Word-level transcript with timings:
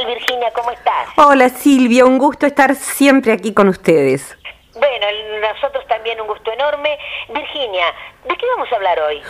tal 0.00 0.14
Virginia? 0.14 0.50
¿Cómo 0.54 0.70
estás? 0.70 1.08
Hola 1.16 1.48
Silvia, 1.48 2.04
un 2.04 2.18
gusto 2.18 2.46
estar 2.46 2.74
siempre 2.74 3.32
aquí 3.32 3.52
con 3.52 3.68
ustedes. 3.68 4.36
Bueno, 4.74 5.06
nosotros 5.40 5.84
también 6.00 6.18
un 6.18 6.28
gusto 6.28 6.50
enorme. 6.50 6.98
Virginia, 7.28 7.84
¿de 8.26 8.34
qué 8.34 8.46
vamos 8.56 8.72
a 8.72 8.76
hablar 8.76 8.98
hoy? 9.00 9.20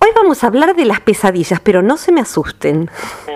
Hoy 0.00 0.08
vamos 0.14 0.42
a 0.42 0.48
hablar 0.48 0.74
de 0.74 0.84
las 0.84 1.00
pesadillas, 1.00 1.60
pero 1.60 1.82
no 1.82 1.96
se 1.96 2.10
me 2.10 2.20
asusten. 2.20 2.90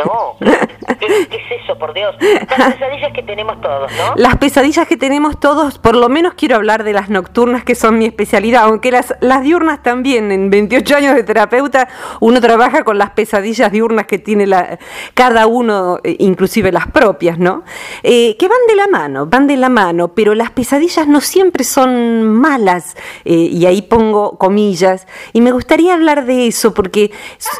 No, 0.04 0.36
¿qué, 0.40 1.06
es 1.06 1.62
eso, 1.62 1.78
por 1.78 1.94
Dios? 1.94 2.14
Las 2.20 2.74
pesadillas 2.74 3.12
que 3.12 3.22
tenemos 3.22 3.60
todos, 3.60 3.90
¿no? 3.92 4.14
Las 4.16 4.36
pesadillas 4.36 4.86
que 4.86 4.96
tenemos 4.96 5.38
todos, 5.40 5.78
por 5.78 5.96
lo 5.96 6.08
menos 6.08 6.34
quiero 6.34 6.56
hablar 6.56 6.84
de 6.84 6.92
las 6.92 7.10
nocturnas, 7.10 7.64
que 7.64 7.74
son 7.74 7.98
mi 7.98 8.06
especialidad, 8.06 8.64
aunque 8.64 8.90
las, 8.90 9.14
las 9.20 9.42
diurnas 9.42 9.82
también, 9.82 10.32
en 10.32 10.50
28 10.50 10.96
años 10.96 11.14
de 11.14 11.22
terapeuta, 11.22 11.88
uno 12.20 12.40
trabaja 12.40 12.84
con 12.84 12.98
las 12.98 13.10
pesadillas 13.10 13.72
diurnas 13.72 14.06
que 14.06 14.18
tiene 14.18 14.46
la, 14.46 14.78
cada 15.14 15.46
uno, 15.46 15.98
eh, 16.04 16.16
inclusive 16.18 16.72
las 16.72 16.88
propias, 16.88 17.38
¿no? 17.38 17.62
Eh, 18.02 18.36
que 18.36 18.48
van 18.48 18.58
de 18.68 18.76
la 18.76 18.86
mano, 18.86 19.26
van 19.26 19.46
de 19.46 19.56
la 19.56 19.68
mano, 19.68 20.08
pero 20.08 20.34
las 20.34 20.50
pesadillas 20.50 21.08
no 21.08 21.20
siempre 21.20 21.64
son 21.64 22.28
malas, 22.28 22.79
eh, 23.24 23.34
y 23.34 23.66
ahí 23.66 23.82
pongo 23.82 24.38
comillas, 24.38 25.06
y 25.32 25.40
me 25.40 25.52
gustaría 25.52 25.94
hablar 25.94 26.26
de 26.26 26.46
eso 26.46 26.74
porque 26.74 27.10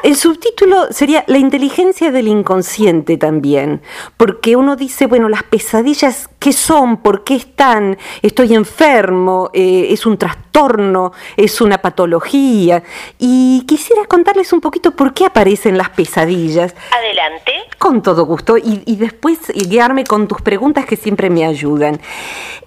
el 0.03 0.17
subtítulo 0.17 0.93
sería 0.93 1.25
La 1.27 1.39
inteligencia 1.39 2.11
del 2.11 2.29
inconsciente 2.29 3.17
también, 3.17 3.83
porque 4.17 4.57
uno 4.57 4.77
dice, 4.77 5.07
bueno, 5.07 5.29
las 5.29 5.43
pesadillas, 5.43 6.29
¿qué 6.39 6.53
son? 6.53 6.99
¿Por 6.99 7.25
qué 7.25 7.37
están? 7.37 7.99
¿Estoy 8.23 8.55
enfermo? 8.55 9.51
Eh, 9.53 9.89
¿Es 9.91 10.07
un 10.07 10.19
trastorno? 10.19 11.13
¿Es 11.37 11.61
una 11.61 11.79
patología? 11.79 12.83
Y 13.19 13.65
quisiera 13.67 14.05
contarles 14.07 14.53
un 14.53 14.61
poquito 14.61 14.93
por 14.93 15.15
qué 15.15 15.27
aparecen 15.27 15.79
las 15.79 15.91
pesadillas. 15.91 16.75
Adelante. 16.97 17.53
Con 17.79 18.03
todo 18.03 18.25
gusto, 18.27 18.57
y, 18.59 18.97
después 18.97 19.39
guiarme 19.55 20.05
con 20.05 20.29
tus 20.29 20.43
preguntas 20.43 20.85
que 20.85 20.97
siempre 20.97 21.31
me 21.31 21.45
ayudan. 21.45 22.01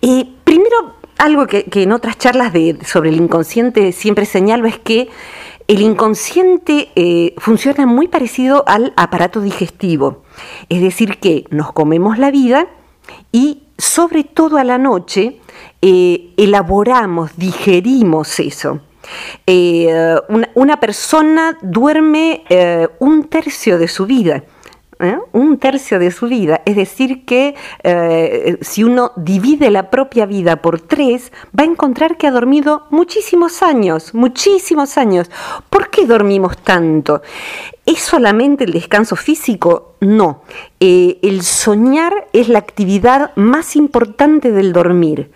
Eh, 0.02 0.28
primero, 0.44 0.96
algo 1.18 1.48
que, 1.48 1.66
en 1.74 1.92
otras 1.92 2.18
charlas 2.18 2.54
de, 2.54 2.78
sobre 2.86 3.10
el 3.10 3.18
inconsciente 3.18 3.92
siempre 3.92 4.26
señalo 4.26 4.68
es 4.68 4.80
que 4.80 5.10
el 5.68 5.82
inconsciente 5.82 6.90
eh, 6.96 7.34
funciona 7.38 7.86
muy 7.86 8.08
parecido 8.08 8.64
al 8.68 8.94
aparato 8.98 9.40
digestivo, 9.42 10.24
es 10.70 10.82
decir, 10.82 11.20
que 11.20 11.46
nos 11.52 11.72
comemos 11.72 12.18
la 12.18 12.32
vida 12.32 12.68
y 13.32 13.64
sobre 13.78 14.24
todo 14.24 14.58
a 14.58 14.64
la 14.64 14.78
noche 14.78 15.40
eh, 15.82 16.34
elaboramos, 16.38 17.32
digerimos 17.38 18.40
eso. 18.40 18.82
Eh, 19.48 20.16
una, 20.56 20.80
persona 20.80 21.58
duerme 21.62 22.44
un 23.00 23.26
tercio 23.26 23.78
de 23.78 23.90
su 23.90 24.06
vida 24.06 24.44
¿eh? 25.00 25.18
un 25.32 25.58
tercio 25.58 26.00
de 26.00 26.12
su 26.12 26.28
vida. 26.28 26.62
Es 26.66 26.76
decir, 26.76 27.26
que 27.26 27.56
eh, 27.84 28.58
si 28.62 28.84
uno 28.84 29.12
divide 29.16 29.72
la 29.72 29.90
propia 29.90 30.26
vida 30.26 30.58
por 30.62 30.80
tres, 30.82 31.32
va 31.58 31.64
a 31.64 31.68
encontrar 31.68 32.18
que 32.18 32.28
ha 32.28 32.32
dormido 32.32 32.88
muchísimos 32.90 33.64
años, 33.64 34.14
muchísimos 34.14 34.98
años. 34.98 35.30
¿Por 35.70 35.90
qué 35.90 36.06
dormimos 36.06 36.58
tanto? 36.58 37.22
¿Es 37.86 38.00
solamente 38.00 38.64
el 38.64 38.72
descanso 38.72 39.16
físico? 39.16 39.96
No. 40.00 40.44
Eh, 40.80 41.20
el 41.22 41.44
soñar 41.44 42.28
es 42.34 42.48
la 42.48 42.60
actividad 42.60 43.32
más 43.36 43.76
importante 43.76 44.52
del 44.52 44.74
dormir 44.74 45.32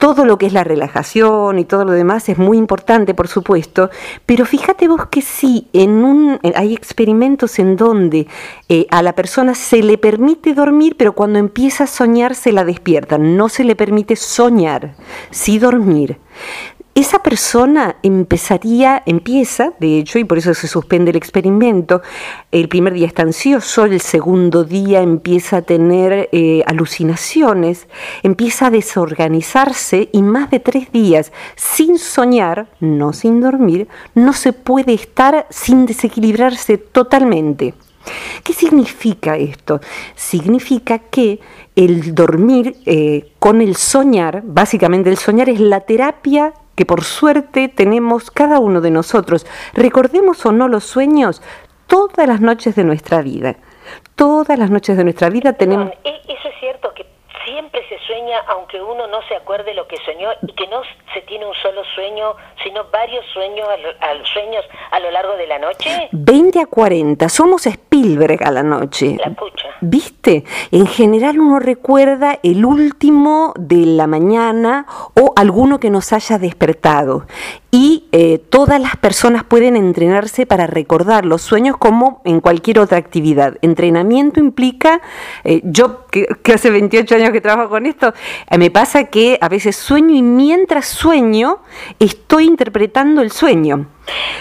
todo 0.00 0.24
lo 0.24 0.38
que 0.38 0.46
es 0.46 0.54
la 0.54 0.64
relajación 0.64 1.58
y 1.58 1.66
todo 1.66 1.84
lo 1.84 1.92
demás 1.92 2.28
es 2.30 2.38
muy 2.38 2.56
importante, 2.56 3.12
por 3.12 3.28
supuesto, 3.28 3.90
pero 4.24 4.46
fíjate 4.46 4.88
vos 4.88 5.06
que 5.10 5.20
sí, 5.20 5.68
en 5.74 6.04
un, 6.04 6.40
hay 6.54 6.72
experimentos 6.72 7.58
en 7.58 7.76
donde 7.76 8.26
eh, 8.70 8.86
a 8.90 9.02
la 9.02 9.14
persona 9.14 9.54
se 9.54 9.82
le 9.82 9.98
permite 9.98 10.54
dormir, 10.54 10.96
pero 10.96 11.12
cuando 11.12 11.38
empieza 11.38 11.84
a 11.84 11.86
soñar 11.86 12.34
se 12.34 12.50
la 12.50 12.64
despierta. 12.64 13.18
No 13.18 13.50
se 13.50 13.62
le 13.62 13.76
permite 13.76 14.16
soñar, 14.16 14.94
sí 15.30 15.58
dormir 15.58 16.18
esa 16.94 17.22
persona 17.22 17.96
empezaría, 18.02 19.02
empieza, 19.06 19.72
de 19.78 19.98
hecho, 19.98 20.18
y 20.18 20.24
por 20.24 20.38
eso 20.38 20.54
se 20.54 20.66
suspende 20.66 21.12
el 21.12 21.16
experimento, 21.16 22.02
el 22.50 22.68
primer 22.68 22.94
día 22.94 23.06
está 23.06 23.22
ansioso, 23.22 23.84
el 23.84 24.00
segundo 24.00 24.64
día 24.64 25.00
empieza 25.00 25.58
a 25.58 25.62
tener 25.62 26.28
eh, 26.32 26.62
alucinaciones, 26.66 27.86
empieza 28.24 28.66
a 28.66 28.70
desorganizarse 28.70 30.08
y 30.12 30.22
más 30.22 30.50
de 30.50 30.58
tres 30.58 30.90
días 30.90 31.32
sin 31.54 31.96
soñar, 31.96 32.68
no 32.80 33.12
sin 33.12 33.40
dormir, 33.40 33.86
no 34.16 34.32
se 34.32 34.52
puede 34.52 34.92
estar 34.94 35.46
sin 35.48 35.86
desequilibrarse 35.86 36.76
totalmente. 36.76 37.74
¿Qué 38.42 38.52
significa 38.52 39.36
esto? 39.36 39.80
Significa 40.16 40.98
que 40.98 41.38
el 41.76 42.14
dormir 42.14 42.76
eh, 42.86 43.32
con 43.38 43.60
el 43.60 43.76
soñar, 43.76 44.42
básicamente 44.44 45.10
el 45.10 45.18
soñar 45.18 45.48
es 45.48 45.60
la 45.60 45.80
terapia 45.80 46.52
que 46.80 46.86
por 46.86 47.04
suerte 47.04 47.68
tenemos 47.68 48.30
cada 48.30 48.58
uno 48.58 48.80
de 48.80 48.90
nosotros. 48.90 49.44
Recordemos 49.74 50.46
o 50.46 50.52
no 50.52 50.66
los 50.66 50.84
sueños 50.84 51.42
todas 51.86 52.26
las 52.26 52.40
noches 52.40 52.74
de 52.74 52.84
nuestra 52.84 53.20
vida. 53.20 53.56
Todas 54.16 54.58
las 54.58 54.70
noches 54.70 54.96
de 54.96 55.04
nuestra 55.04 55.28
vida 55.28 55.52
tenemos... 55.52 55.90
E-, 56.04 56.20
eso 56.26 56.48
es 56.48 56.54
cierto, 56.58 56.94
que 56.94 57.04
siempre 57.44 57.86
se 57.86 57.98
sueña 58.06 58.38
aunque 58.48 58.80
uno 58.80 59.06
no 59.08 59.20
se 59.28 59.36
acuerde 59.36 59.74
lo 59.74 59.86
que 59.88 59.98
soñó 59.98 60.30
y 60.40 60.54
que 60.54 60.66
no 60.68 60.80
se 61.12 61.20
tiene 61.22 61.44
un 61.44 61.54
solo 61.56 61.82
sueño, 61.94 62.34
sino 62.62 62.84
varios 62.90 63.26
sueños 63.34 63.68
a 64.00 64.24
sueños 64.32 64.64
a 64.90 65.00
lo 65.00 65.10
largo 65.10 65.36
de 65.36 65.46
la 65.48 65.58
noche. 65.58 66.08
20 66.12 66.60
a 66.60 66.66
40, 66.66 67.28
somos 67.28 67.66
Spielberg 67.66 68.42
a 68.42 68.50
la 68.50 68.62
noche. 68.62 69.18
La. 69.18 69.34
¿Viste? 69.80 70.44
En 70.70 70.86
general 70.86 71.40
uno 71.40 71.58
recuerda 71.58 72.38
el 72.42 72.64
último 72.64 73.54
de 73.58 73.86
la 73.86 74.06
mañana 74.06 74.86
o 75.14 75.32
alguno 75.36 75.80
que 75.80 75.90
nos 75.90 76.12
haya 76.12 76.38
despertado 76.38 77.26
y 77.70 78.04
eh, 78.12 78.38
todas 78.38 78.80
las 78.80 78.96
personas 78.96 79.44
pueden 79.44 79.76
entrenarse 79.76 80.44
para 80.44 80.66
recordar 80.66 81.24
los 81.24 81.42
sueños 81.42 81.76
como 81.76 82.20
en 82.24 82.40
cualquier 82.40 82.80
otra 82.80 82.98
actividad. 82.98 83.58
Entrenamiento 83.62 84.40
implica, 84.40 85.00
eh, 85.44 85.60
yo 85.64 86.06
que, 86.08 86.26
hace 86.52 86.70
28 86.70 87.14
años 87.14 87.30
que 87.30 87.40
trabajo 87.40 87.70
con 87.70 87.86
esto, 87.86 88.12
eh, 88.50 88.58
me 88.58 88.70
pasa 88.70 89.04
que 89.04 89.38
a 89.40 89.48
veces 89.48 89.76
sueño 89.76 90.14
y 90.14 90.22
mientras 90.22 90.86
sueño 90.86 91.58
estoy 91.98 92.46
interpretando 92.46 93.22
el 93.22 93.30
sueño. 93.30 93.86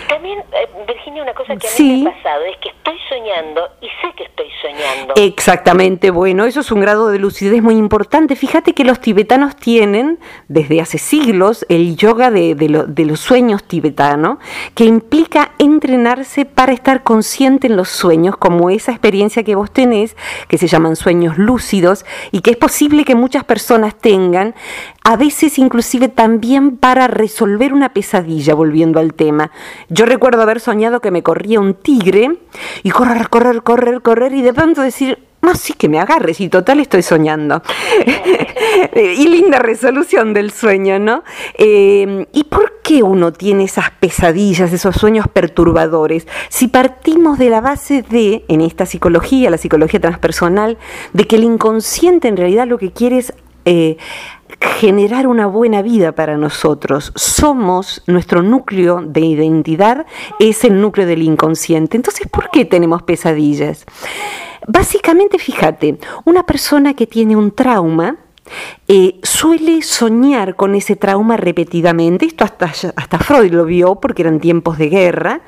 También, 0.08 0.44
Virginia, 0.88 1.24
una 1.24 1.34
cosa 1.34 1.56
que 1.56 1.68
a 1.68 1.72
mí 1.80 2.04
me 2.04 2.10
ha 2.10 2.14
pasado 2.14 2.44
es 2.46 2.58
que 2.58 2.70
estoy 2.70 2.98
soñando 3.08 3.70
y 3.82 3.88
sé 3.88 4.14
que 4.16 4.24
estoy 4.24 4.48
soñando. 4.62 5.14
Exactamente, 5.16 6.12
bueno, 6.12 6.46
eso 6.46 6.62
es 6.62 6.72
un 6.72 6.82
grado 6.82 7.10
de 7.10 7.20
lucidez 7.20 7.62
muy 7.62 7.76
importante. 7.76 8.36
Fíjate 8.36 8.74
que 8.74 8.84
los 8.84 9.00
tibetanos 9.00 9.56
tienen 9.56 10.20
desde 10.48 10.82
hace 10.82 10.98
siglos 10.98 11.66
el 11.70 11.96
yoga 11.96 12.32
de, 12.32 12.56
de 12.56 13.06
los 13.06 13.20
sueños 13.20 13.64
tibetano, 13.64 14.40
que 14.76 14.86
implica 14.86 15.52
entrenarse 15.60 16.46
para 16.46 16.74
estar 16.74 17.04
consciente 17.04 17.68
en 17.68 17.76
los 17.76 17.90
sueños, 17.90 18.38
como 18.38 18.70
esa 18.70 18.92
experiencia 18.92 19.44
que 19.44 19.56
vos 19.56 19.72
tenés, 19.72 20.16
que 20.48 20.58
se 20.58 20.68
llaman 20.68 20.96
sueños 20.96 21.38
lúcidos, 21.38 22.06
y 22.32 22.42
que 22.42 22.52
es 22.52 22.58
posible 22.58 23.06
que 23.06 23.16
muchas 23.16 23.44
personas 23.44 23.96
tengan, 23.96 24.56
a 25.10 25.16
veces 25.16 25.58
inclusive 25.58 26.08
también 26.08 26.78
para 26.78 27.08
resolver 27.08 27.74
una 27.74 27.94
pesadilla, 27.94 28.54
volviendo 28.54 29.00
al 29.00 29.16
tema. 29.16 29.50
Yo 29.90 30.06
recuerdo 30.06 30.44
haber 30.44 30.60
soñado 30.60 31.00
que 31.00 31.10
me 31.10 31.24
corría 31.24 31.60
un 31.60 31.74
tigre 31.74 32.38
y 32.84 32.92
correr, 32.92 33.28
correr, 33.28 33.64
correr, 33.64 34.04
correr, 34.04 34.34
y 34.34 34.44
de 34.44 34.54
pronto 34.54 34.84
decir, 34.84 35.18
no, 35.42 35.56
sí 35.56 35.74
que 35.74 35.90
me 35.90 36.00
agarres 36.00 36.40
y 36.42 36.48
total 36.48 36.80
estoy 36.80 37.02
soñando. 37.02 37.64
y 38.96 39.28
linda 39.28 39.58
resolución 39.58 40.36
del 40.36 40.52
sueño, 40.52 41.00
¿no? 41.00 41.24
Eh, 41.58 42.28
¿Y 42.32 42.44
por 42.44 42.80
qué 42.84 43.02
uno 43.02 43.34
tiene 43.34 43.64
esas 43.64 43.90
pesadillas, 43.90 44.72
esos 44.72 44.96
sueños 44.96 45.26
perturbadores? 45.28 46.28
Si 46.50 46.68
partimos 46.68 47.40
de 47.40 47.50
la 47.50 47.62
base 47.62 48.04
de, 48.04 48.46
en 48.48 48.62
esta 48.62 48.86
psicología, 48.86 49.50
la 49.50 49.58
psicología 49.58 50.00
transpersonal, 50.00 50.78
de 51.14 51.26
que 51.26 51.38
el 51.38 51.46
inconsciente 51.46 52.28
en 52.28 52.38
realidad 52.38 52.68
lo 52.68 52.78
que 52.78 52.92
quiere 52.92 53.18
es... 53.18 53.34
Eh, 53.66 53.98
generar 54.60 55.28
una 55.28 55.46
buena 55.46 55.82
vida 55.82 56.14
para 56.14 56.38
nosotros. 56.38 57.12
Somos, 57.16 58.04
nuestro 58.08 58.42
núcleo 58.42 59.02
de 59.06 59.22
identidad 59.22 60.06
es 60.40 60.64
el 60.64 60.82
núcleo 60.82 61.06
del 61.06 61.24
inconsciente. 61.24 61.98
Entonces, 61.98 62.28
¿por 62.28 62.50
qué 62.50 62.66
tenemos 62.66 63.04
pesadillas? 63.04 63.86
Básicamente, 64.68 65.38
fíjate, 65.40 66.00
una 66.26 66.44
persona 66.44 66.94
que 66.94 67.08
tiene 67.08 67.36
un 67.36 67.52
trauma, 67.52 68.18
eh, 68.88 69.20
suele 69.22 69.82
soñar 69.82 70.56
con 70.56 70.76
ese 70.76 70.96
trauma 70.96 71.38
repetidamente. 71.38 72.26
Esto 72.26 72.44
hasta, 72.44 72.72
hasta 72.96 73.20
Freud 73.20 73.52
lo 73.52 73.66
vio 73.66 73.96
porque 73.96 74.24
eran 74.24 74.40
tiempos 74.40 74.78
de 74.78 74.90
guerra, 74.90 75.42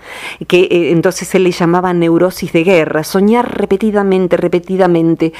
que 0.47 0.61
eh, 0.61 0.91
entonces 0.91 1.27
se 1.27 1.39
le 1.39 1.51
llamaba 1.51 1.93
neurosis 1.93 2.53
de 2.53 2.63
guerra, 2.63 3.03
soñar 3.03 3.57
repetidamente, 3.57 4.37
repetidamente. 4.37 5.33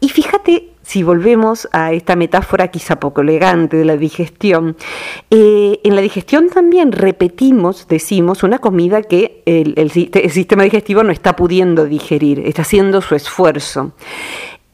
Y 0.00 0.08
fíjate, 0.08 0.70
si 0.90 1.04
volvemos 1.04 1.68
a 1.70 1.92
esta 1.92 2.16
metáfora 2.16 2.66
quizá 2.66 2.98
poco 2.98 3.20
elegante 3.20 3.76
de 3.76 3.84
la 3.84 3.96
digestión, 3.96 4.76
eh, 5.30 5.78
en 5.84 5.94
la 5.94 6.00
digestión 6.00 6.50
también 6.50 6.90
repetimos, 6.90 7.86
decimos, 7.86 8.42
una 8.42 8.58
comida 8.58 9.00
que 9.02 9.44
el, 9.46 9.88
sistema 9.92 10.64
digestivo 10.64 11.04
no 11.04 11.12
está 11.12 11.36
pudiendo 11.36 11.84
digerir, 11.84 12.40
está 12.40 12.62
haciendo 12.62 13.02
su 13.02 13.14
esfuerzo. 13.14 13.92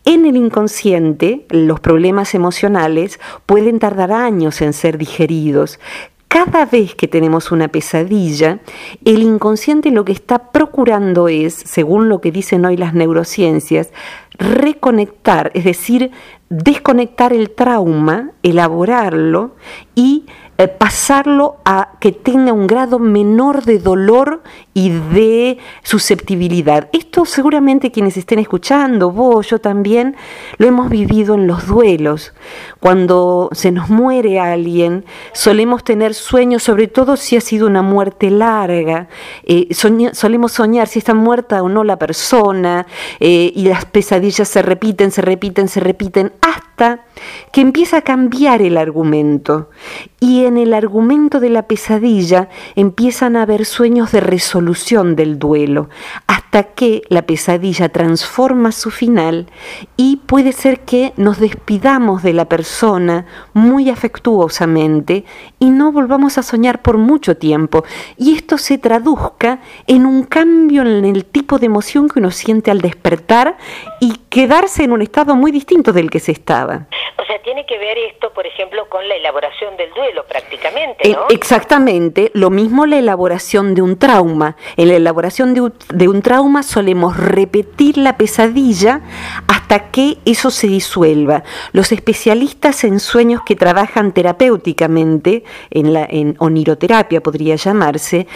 En 0.07 0.25
el 0.25 0.39
inconsciente, 0.39 1.45
los 1.51 1.81
problemas 1.81 2.35
emocionales 2.35 3.21
pueden 3.45 3.79
tardar 3.79 4.11
años 4.11 4.63
en 4.63 4.73
ser 4.73 4.97
digeridos. 4.97 5.79
Cada 6.29 6.67
vez 6.67 6.95
que 6.95 7.09
tenemos 7.09 7.53
una 7.53 7.69
pesadilla, 7.69 8.59
el 9.05 9.23
inconsciente 9.23 9.91
lo 9.91 10.05
que 10.05 10.13
está 10.13 10.51
procurando 10.51 11.29
es, 11.29 11.55
según 11.55 12.09
lo 12.09 12.21
que 12.21 12.33
dicen 12.33 12.65
hoy 12.65 12.77
las 12.77 12.95
neurociencias, 12.95 13.93
reconectar, 14.39 15.51
es 15.55 15.65
decir, 15.65 16.11
desconectar 16.49 17.33
el 17.33 17.51
trauma, 17.51 18.31
elaborarlo 18.43 19.57
y 19.95 20.27
eh, 20.59 20.69
pasarlo 20.69 21.57
a 21.67 21.91
que 22.01 22.13
tenga 22.13 22.55
un 22.55 22.67
grado 22.67 22.99
menor 22.99 23.65
de 23.65 23.79
dolor 23.79 24.43
y 24.73 24.89
de 24.89 25.59
susceptibilidad. 25.83 26.89
Esto 26.95 27.27
seguramente 27.27 27.91
quienes 27.91 28.17
estén 28.17 28.39
escuchando, 28.39 29.11
vos, 29.11 29.51
yo 29.51 29.59
también, 29.59 30.17
lo 30.57 30.67
hemos 30.67 30.89
vivido 30.89 31.35
en 31.35 31.47
los 31.47 31.67
duelos. 31.67 32.33
Cuando 32.81 33.51
se 33.53 33.71
nos 33.71 33.91
muere 33.91 34.41
alguien, 34.41 35.05
solemos 35.35 35.85
tener 35.85 36.15
sueños, 36.15 36.63
sobre 36.63 36.89
todo 36.89 37.17
si 37.17 37.37
ha 37.37 37.43
sido 37.43 37.67
una 37.67 37.83
muerte 37.83 38.31
larga, 38.31 39.09
eh, 39.45 39.69
solemos 39.75 40.53
soñar 40.53 40.89
si 40.89 41.01
está 41.01 41.13
muerta 41.13 41.63
o 41.63 41.69
no 41.69 41.85
la 41.85 41.99
persona, 41.99 42.87
eh, 43.21 43.53
y 43.55 43.65
las 43.65 43.85
pesadillas 43.85 44.49
se 44.49 44.63
repiten, 44.63 45.11
se 45.11 45.21
repiten, 45.21 45.69
se 45.69 45.81
repiten, 45.81 46.33
ah 46.43 46.61
que 47.53 47.61
empieza 47.61 47.99
a 47.99 48.03
cambiar 48.03 48.63
el 48.63 48.77
argumento. 48.77 49.71
Y 50.21 50.45
en 50.45 50.59
el 50.59 50.75
argumento 50.75 51.41
de 51.41 51.51
la 51.51 51.63
pesadilla 51.63 52.49
empiezan 52.75 53.37
a 53.37 53.43
haber 53.43 53.65
sueños 53.65 54.13
de 54.13 54.21
resolución 54.21 55.17
del 55.17 55.39
duelo, 55.39 55.89
hasta 56.27 56.65
que 56.65 57.03
la 57.09 57.23
pesadilla 57.23 57.89
transforma 57.89 58.73
su 58.73 58.91
final 58.91 59.47
y 59.97 60.17
puede 60.27 60.53
ser 60.53 60.81
que 60.81 61.13
nos 61.17 61.39
despidamos 61.39 62.23
de 62.23 62.33
la 62.33 62.47
persona 62.47 63.27
muy 63.55 63.91
afectuosamente 63.91 65.25
y 65.59 65.71
no 65.71 65.93
volvamos 65.93 66.39
a 66.39 66.43
soñar 66.43 66.83
por 66.83 66.99
mucho 66.99 67.37
tiempo. 67.37 67.85
Y 68.17 68.35
esto 68.35 68.59
se 68.59 68.79
traduzca 68.79 69.61
en 69.87 70.07
un 70.07 70.25
cambio 70.25 70.83
en 70.83 71.05
el 71.05 71.25
tipo 71.25 71.59
de 71.59 71.67
emoción 71.67 72.09
que 72.09 72.19
uno 72.19 72.31
siente 72.31 72.71
al 72.71 72.81
despertar 72.81 73.57
y 74.01 74.13
quedarse 74.29 74.85
en 74.85 74.93
un 74.93 75.03
estado 75.03 75.37
muy 75.37 75.53
distinto 75.53 75.93
del 75.93 76.11
que 76.11 76.21
se 76.21 76.33
estaba. 76.33 76.66
O 77.19 77.25
sea, 77.27 77.41
tiene 77.43 77.65
que 77.67 77.79
ver 77.79 77.99
esto, 77.99 78.33
por 78.33 78.47
ejemplo, 78.47 78.89
con 78.89 79.09
la 79.09 79.15
elaboración 79.17 79.77
del 79.77 79.91
duelo 79.95 80.25
prácticamente, 80.27 81.09
¿no? 81.09 81.23
Eh, 81.23 81.27
exactamente, 81.31 82.31
lo 82.35 82.51
mismo 82.51 82.87
la 82.87 82.99
elaboración 82.99 83.75
de 83.75 83.83
un 83.83 83.99
trauma. 83.99 84.57
En 84.77 84.89
la 84.89 84.95
elaboración 84.95 85.55
de 85.55 85.61
un, 85.63 85.75
de 85.89 86.09
un 86.09 86.23
trauma 86.23 86.63
solemos 86.63 87.17
repetir 87.17 87.99
la 87.99 88.17
pesadilla 88.17 89.01
hasta 89.49 89.91
que 89.91 90.19
eso 90.25 90.51
se 90.51 90.67
disuelva. 90.67 91.43
Los 91.73 91.93
especialistas 91.93 92.85
en 92.85 93.01
sueños 93.01 93.43
que 93.47 93.57
trabajan 93.57 94.13
terapéuticamente, 94.13 95.45
en 95.71 95.93
la 95.93 96.07
en 96.09 96.37
oniroterapia 96.39 97.21
podría 97.23 97.57
llamarse, 97.57 98.27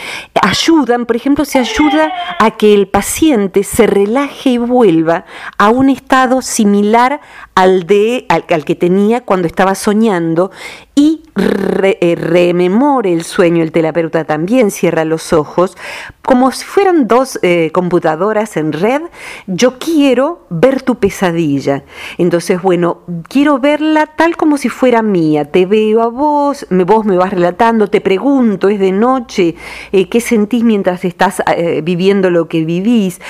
ayudan, 0.42 1.06
por 1.06 1.16
ejemplo, 1.16 1.44
se 1.44 1.58
ayuda 1.58 2.12
a 2.38 2.52
que 2.52 2.74
el 2.74 2.88
paciente 2.88 3.62
se 3.62 3.86
relaje 3.86 4.50
y 4.50 4.58
vuelva 4.58 5.24
a 5.58 5.68
un 5.70 5.90
estado 5.90 6.42
similar 6.42 7.20
al 7.60 7.84
de 7.84 8.24
al, 8.30 8.64
que 8.64 8.74
tenía 8.74 9.20
cuando 9.20 9.46
estaba 9.46 9.74
soñando 9.74 10.50
y 10.94 11.24
eh, 11.36 12.16
rememore 12.18 13.12
el 13.12 13.22
sueño, 13.22 13.62
el 13.62 13.70
terapeuta 13.70 14.24
también 14.24 14.70
cierra 14.70 15.04
los 15.04 15.34
ojos, 15.34 15.76
como 16.22 16.52
si 16.52 16.64
fueran 16.64 17.06
dos 17.06 17.38
eh, 17.42 17.70
computadoras 17.72 18.56
en 18.56 18.72
red, 18.72 19.02
yo 19.46 19.78
quiero 19.78 20.46
ver 20.48 20.80
tu 20.80 20.94
pesadilla. 20.94 21.84
Entonces, 22.16 22.62
bueno, 22.62 23.00
quiero 23.28 23.58
verla 23.58 24.06
tal 24.06 24.38
como 24.38 24.56
si 24.56 24.70
fuera 24.70 25.02
mía. 25.02 25.44
Te 25.44 25.66
veo 25.66 26.02
a 26.02 26.08
vos, 26.08 26.66
vos 26.70 27.04
me 27.04 27.18
vas 27.18 27.30
relatando, 27.30 27.88
te 27.88 28.00
pregunto, 28.00 28.70
es 28.70 28.80
de 28.80 28.92
noche, 28.92 29.54
eh, 29.92 30.08
¿qué 30.08 30.20
sentís 30.22 30.64
mientras 30.64 31.04
estás 31.04 31.42
viviendo 31.82 32.30
lo 32.30 32.48
que 32.48 32.64
vivís? 32.64 33.20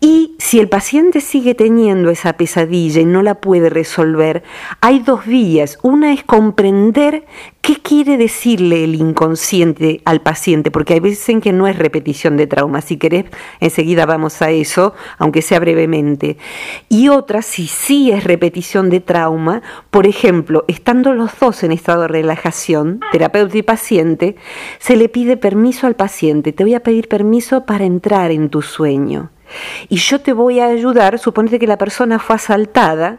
Y 0.00 0.36
si 0.38 0.60
el 0.60 0.68
paciente 0.68 1.20
sigue 1.20 1.56
teniendo 1.56 2.10
esa 2.10 2.34
pesadilla 2.34 3.00
y 3.00 3.04
no 3.04 3.20
la 3.22 3.34
puede 3.40 3.68
resolver, 3.68 4.44
hay 4.80 5.00
dos 5.00 5.26
vías. 5.26 5.76
Una 5.82 6.12
es 6.12 6.22
comprender 6.22 7.26
qué 7.62 7.76
quiere 7.82 8.16
decirle 8.16 8.84
el 8.84 8.94
inconsciente 8.94 10.00
al 10.04 10.20
paciente, 10.20 10.70
porque 10.70 10.94
hay 10.94 11.00
veces 11.00 11.28
en 11.30 11.40
que 11.40 11.52
no 11.52 11.66
es 11.66 11.76
repetición 11.76 12.36
de 12.36 12.46
trauma. 12.46 12.80
Si 12.80 12.96
querés, 12.96 13.24
enseguida 13.58 14.06
vamos 14.06 14.40
a 14.40 14.50
eso, 14.50 14.94
aunque 15.18 15.42
sea 15.42 15.58
brevemente. 15.58 16.36
Y 16.88 17.08
otra, 17.08 17.42
si 17.42 17.66
sí 17.66 18.12
es 18.12 18.22
repetición 18.22 18.90
de 18.90 19.00
trauma, 19.00 19.62
por 19.90 20.06
ejemplo, 20.06 20.64
estando 20.68 21.12
los 21.12 21.36
dos 21.40 21.64
en 21.64 21.72
estado 21.72 22.02
de 22.02 22.08
relajación, 22.08 23.00
terapeuta 23.10 23.58
y 23.58 23.62
paciente, 23.62 24.36
se 24.78 24.94
le 24.94 25.08
pide 25.08 25.36
permiso 25.36 25.88
al 25.88 25.96
paciente. 25.96 26.52
Te 26.52 26.62
voy 26.62 26.74
a 26.74 26.84
pedir 26.84 27.08
permiso 27.08 27.66
para 27.66 27.84
entrar 27.84 28.30
en 28.30 28.48
tu 28.48 28.62
sueño. 28.62 29.30
Y 29.88 29.96
yo 29.96 30.20
te 30.20 30.32
voy 30.32 30.60
a 30.60 30.66
ayudar, 30.66 31.18
suponete 31.18 31.58
que 31.58 31.66
la 31.66 31.78
persona 31.78 32.18
fue 32.18 32.36
asaltada, 32.36 33.18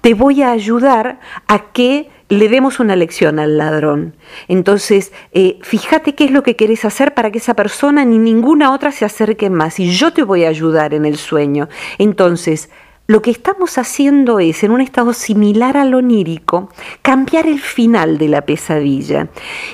te 0.00 0.14
voy 0.14 0.42
a 0.42 0.50
ayudar 0.50 1.20
a 1.46 1.72
que 1.72 2.10
le 2.28 2.48
demos 2.48 2.80
una 2.80 2.96
lección 2.96 3.38
al 3.38 3.58
ladrón. 3.58 4.16
Entonces, 4.48 5.12
eh, 5.32 5.58
fíjate 5.62 6.14
qué 6.14 6.24
es 6.24 6.30
lo 6.30 6.42
que 6.42 6.56
querés 6.56 6.84
hacer 6.84 7.14
para 7.14 7.30
que 7.30 7.38
esa 7.38 7.54
persona 7.54 8.04
ni 8.04 8.18
ninguna 8.18 8.72
otra 8.72 8.92
se 8.92 9.04
acerque 9.04 9.50
más. 9.50 9.78
Y 9.78 9.90
yo 9.90 10.12
te 10.12 10.22
voy 10.22 10.44
a 10.44 10.48
ayudar 10.48 10.94
en 10.94 11.04
el 11.04 11.16
sueño. 11.16 11.68
Entonces, 11.98 12.70
lo 13.06 13.20
que 13.20 13.30
estamos 13.30 13.76
haciendo 13.76 14.38
es, 14.38 14.64
en 14.64 14.70
un 14.70 14.80
estado 14.80 15.12
similar 15.12 15.76
al 15.76 15.92
onírico, 15.92 16.70
cambiar 17.02 17.46
el 17.46 17.60
final 17.60 18.16
de 18.16 18.28
la 18.28 18.42
pesadilla. 18.42 19.28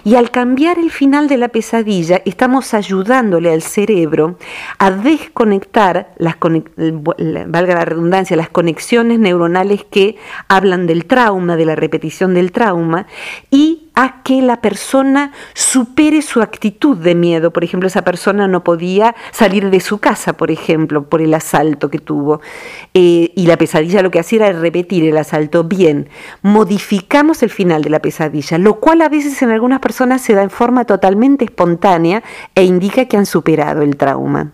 Y 0.05 0.17
al 0.17 0.33
cambiar 0.33 0.79
el 0.81 0.91
final 0.91 1.29
de 1.29 1.37
la 1.37 1.49
pesadilla, 1.49 2.23
estamos 2.25 2.75
ayudándole 2.75 3.53
al 3.53 3.63
cerebro 3.63 4.37
a 4.79 4.91
desconectar, 4.91 6.13
las, 6.19 6.37
valga 6.41 7.75
la 7.75 7.85
redundancia, 7.85 8.37
las 8.37 8.49
conexiones 8.49 9.21
neuronales 9.21 9.85
que 9.85 10.17
hablan 10.49 10.89
del 10.89 11.05
trauma, 11.05 11.57
de 11.57 11.67
la 11.67 11.77
repetición 11.77 12.35
del 12.35 12.51
trauma, 12.51 13.07
y 13.49 13.90
a 14.01 14.23
que 14.23 14.41
la 14.41 14.63
persona 14.63 15.31
supere 15.53 16.23
su 16.23 16.41
actitud 16.41 16.97
de 16.97 17.15
miedo. 17.15 17.53
Por 17.53 17.65
ejemplo, 17.65 17.87
esa 17.87 18.03
persona 18.03 18.49
no 18.49 18.65
podía 18.65 19.15
salir 19.31 19.69
de 19.69 19.81
su 19.81 19.99
casa, 19.99 20.33
por 20.39 20.51
ejemplo, 20.51 21.05
por 21.05 21.21
el 21.21 21.35
asalto 21.35 21.91
que 21.91 21.99
tuvo. 21.99 22.41
Eh, 22.95 23.31
y 23.37 23.47
la 23.47 23.59
pesadilla 23.59 24.01
lo 24.01 24.11
que 24.11 24.19
hacía 24.19 24.49
era 24.49 24.59
repetir 24.59 25.05
el 25.05 25.19
asalto. 25.19 25.65
Bien, 25.65 26.09
modificamos 26.41 27.43
el 27.43 27.51
final 27.51 27.83
de 27.83 27.91
la 27.91 28.01
pesadilla, 28.01 28.57
lo 28.57 28.81
cual 28.81 29.03
a 29.03 29.11
veces 29.11 29.43
en 29.43 29.51
algunas 29.51 29.81
personas 29.81 30.23
se 30.23 30.33
da 30.33 30.43
en 30.43 30.51
forma 30.51 30.87
totalmente 30.87 31.45
espontánea 31.45 32.23
e 32.55 32.65
indica 32.65 33.05
que 33.05 33.19
han 33.19 33.27
superado 33.27 33.83
el 33.83 33.99
trauma. 33.99 34.53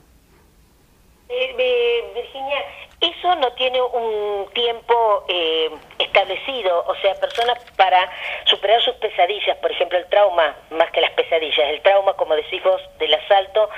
Eh, 1.28 1.54
eh, 1.56 2.12
Virginia, 2.16 2.58
eso 3.00 3.34
no 3.36 3.52
tiene 3.52 3.80
un 3.80 4.48
tiempo 4.54 5.24
eh, 5.28 5.70
establecido, 5.98 6.84
o 6.86 6.94
sea, 6.96 7.14
personas 7.16 7.58
para 7.76 8.10
superar 8.44 8.80
sus 8.82 8.94
pesadillas, 8.96 9.56
por 9.58 9.70
ejemplo, 9.70 9.98
el 9.98 10.06
trauma, 10.06 10.54
más 10.70 10.90
que 10.92 11.00
las 11.00 11.12
pesadillas, 11.12 11.68
el 11.68 11.82
trauma, 11.82 12.14
como 12.14 12.34
decís 12.34 12.62
vos, 12.62 12.80
del 12.98 13.12
asalto, 13.14 13.68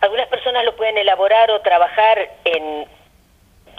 algunas 0.00 0.26
personas 0.28 0.64
lo 0.64 0.74
pueden 0.74 0.98
elaborar 0.98 1.50
o 1.52 1.60
trabajar 1.60 2.30
en 2.44 2.88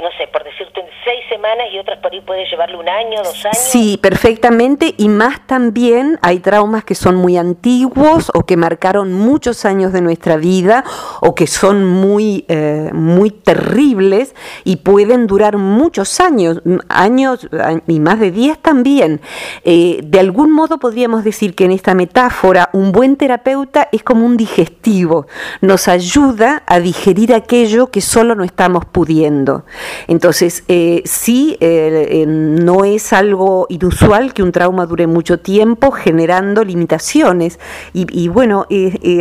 no 0.02 0.10
sé, 0.18 0.28
por 0.28 0.44
decirte, 0.44 0.82
en 0.82 0.88
seis 1.06 1.24
semanas 1.30 1.68
y 1.72 1.80
otras 1.80 2.00
por 2.00 2.12
ahí 2.12 2.22
puede 2.22 2.46
llevarle 2.46 2.78
un 2.78 2.90
año, 2.90 3.22
dos 3.24 3.46
años. 3.46 3.58
Sí, 3.58 3.98
perfectamente. 4.02 4.96
Y 4.98 5.08
más 5.08 5.46
también 5.48 6.20
hay 6.22 6.40
traumas 6.40 6.84
que 6.84 6.96
son 6.96 7.16
muy 7.16 7.38
antiguos 7.38 8.32
o 8.34 8.46
que 8.46 8.58
marcaron 8.58 9.14
muchos 9.14 9.66
años 9.66 9.94
de 9.94 10.02
nuestra 10.02 10.38
vida 10.38 10.84
o 11.22 11.36
que 11.36 11.48
son 11.48 11.86
muy, 11.86 12.46
eh, 12.48 12.90
muy 12.94 13.32
terribles 13.32 14.36
y 14.64 14.78
pueden 14.78 15.28
durar 15.28 15.58
muchos 15.58 16.20
años, 16.20 16.62
años 16.90 17.48
y 17.88 18.00
más 18.00 18.20
de 18.20 18.32
diez 18.32 18.58
también. 18.60 19.22
Eh, 19.64 20.00
de 20.04 20.20
algún 20.20 20.52
modo 20.52 20.80
podríamos 20.80 21.24
decir 21.24 21.56
que 21.56 21.66
en 21.66 21.72
esta 21.72 21.94
metáfora 21.94 22.70
un 22.74 22.92
buen 22.92 23.16
terapeuta 23.16 23.90
es 23.92 24.04
como 24.04 24.26
un 24.26 24.38
digestivo, 24.38 25.28
nos 25.62 25.88
ayuda 25.88 26.64
a 26.66 26.80
digerir 26.80 27.34
aquello 27.34 27.88
que 27.88 28.02
solo 28.02 28.36
no 28.36 28.44
estamos 28.44 28.86
pudiendo. 28.86 29.66
Entonces, 30.08 30.64
eh, 30.68 31.02
sí, 31.06 31.58
eh, 31.60 32.26
no 32.28 32.86
es 32.86 33.14
algo 33.14 33.66
inusual 33.70 34.34
que 34.34 34.44
un 34.44 34.52
trauma 34.52 34.86
dure 34.86 35.08
mucho 35.08 35.40
tiempo 35.40 35.92
generando 35.92 36.64
limitaciones. 36.64 37.60
Y, 37.94 38.28
bueno, 38.28 38.66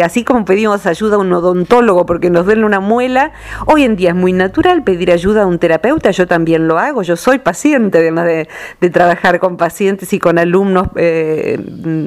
así 0.02 0.24
como 0.24 0.44
pedimos 0.44 0.86
ayuda 0.86 1.16
a 1.16 1.18
un 1.18 1.32
odontólogo 1.32 2.06
porque 2.06 2.30
nos 2.30 2.46
duele 2.46 2.64
una 2.64 2.80
muela, 2.80 3.32
hoy 3.66 3.84
en 3.84 3.96
día 3.96 4.10
es 4.10 4.14
muy 4.14 4.32
natural 4.32 4.82
pedir 4.82 5.10
ayuda 5.10 5.42
a 5.42 5.46
un 5.46 5.58
terapeuta, 5.58 6.10
yo 6.10 6.26
también 6.26 6.68
lo 6.68 6.78
hago, 6.78 7.02
yo 7.02 7.16
soy 7.16 7.38
paciente, 7.38 7.98
además 7.98 8.26
de, 8.26 8.48
trabajar 8.90 9.38
con 9.38 9.56
pacientes 9.56 10.12
y 10.12 10.18
con 10.18 10.38
alumnos 10.38 10.88
eh, 10.96 11.58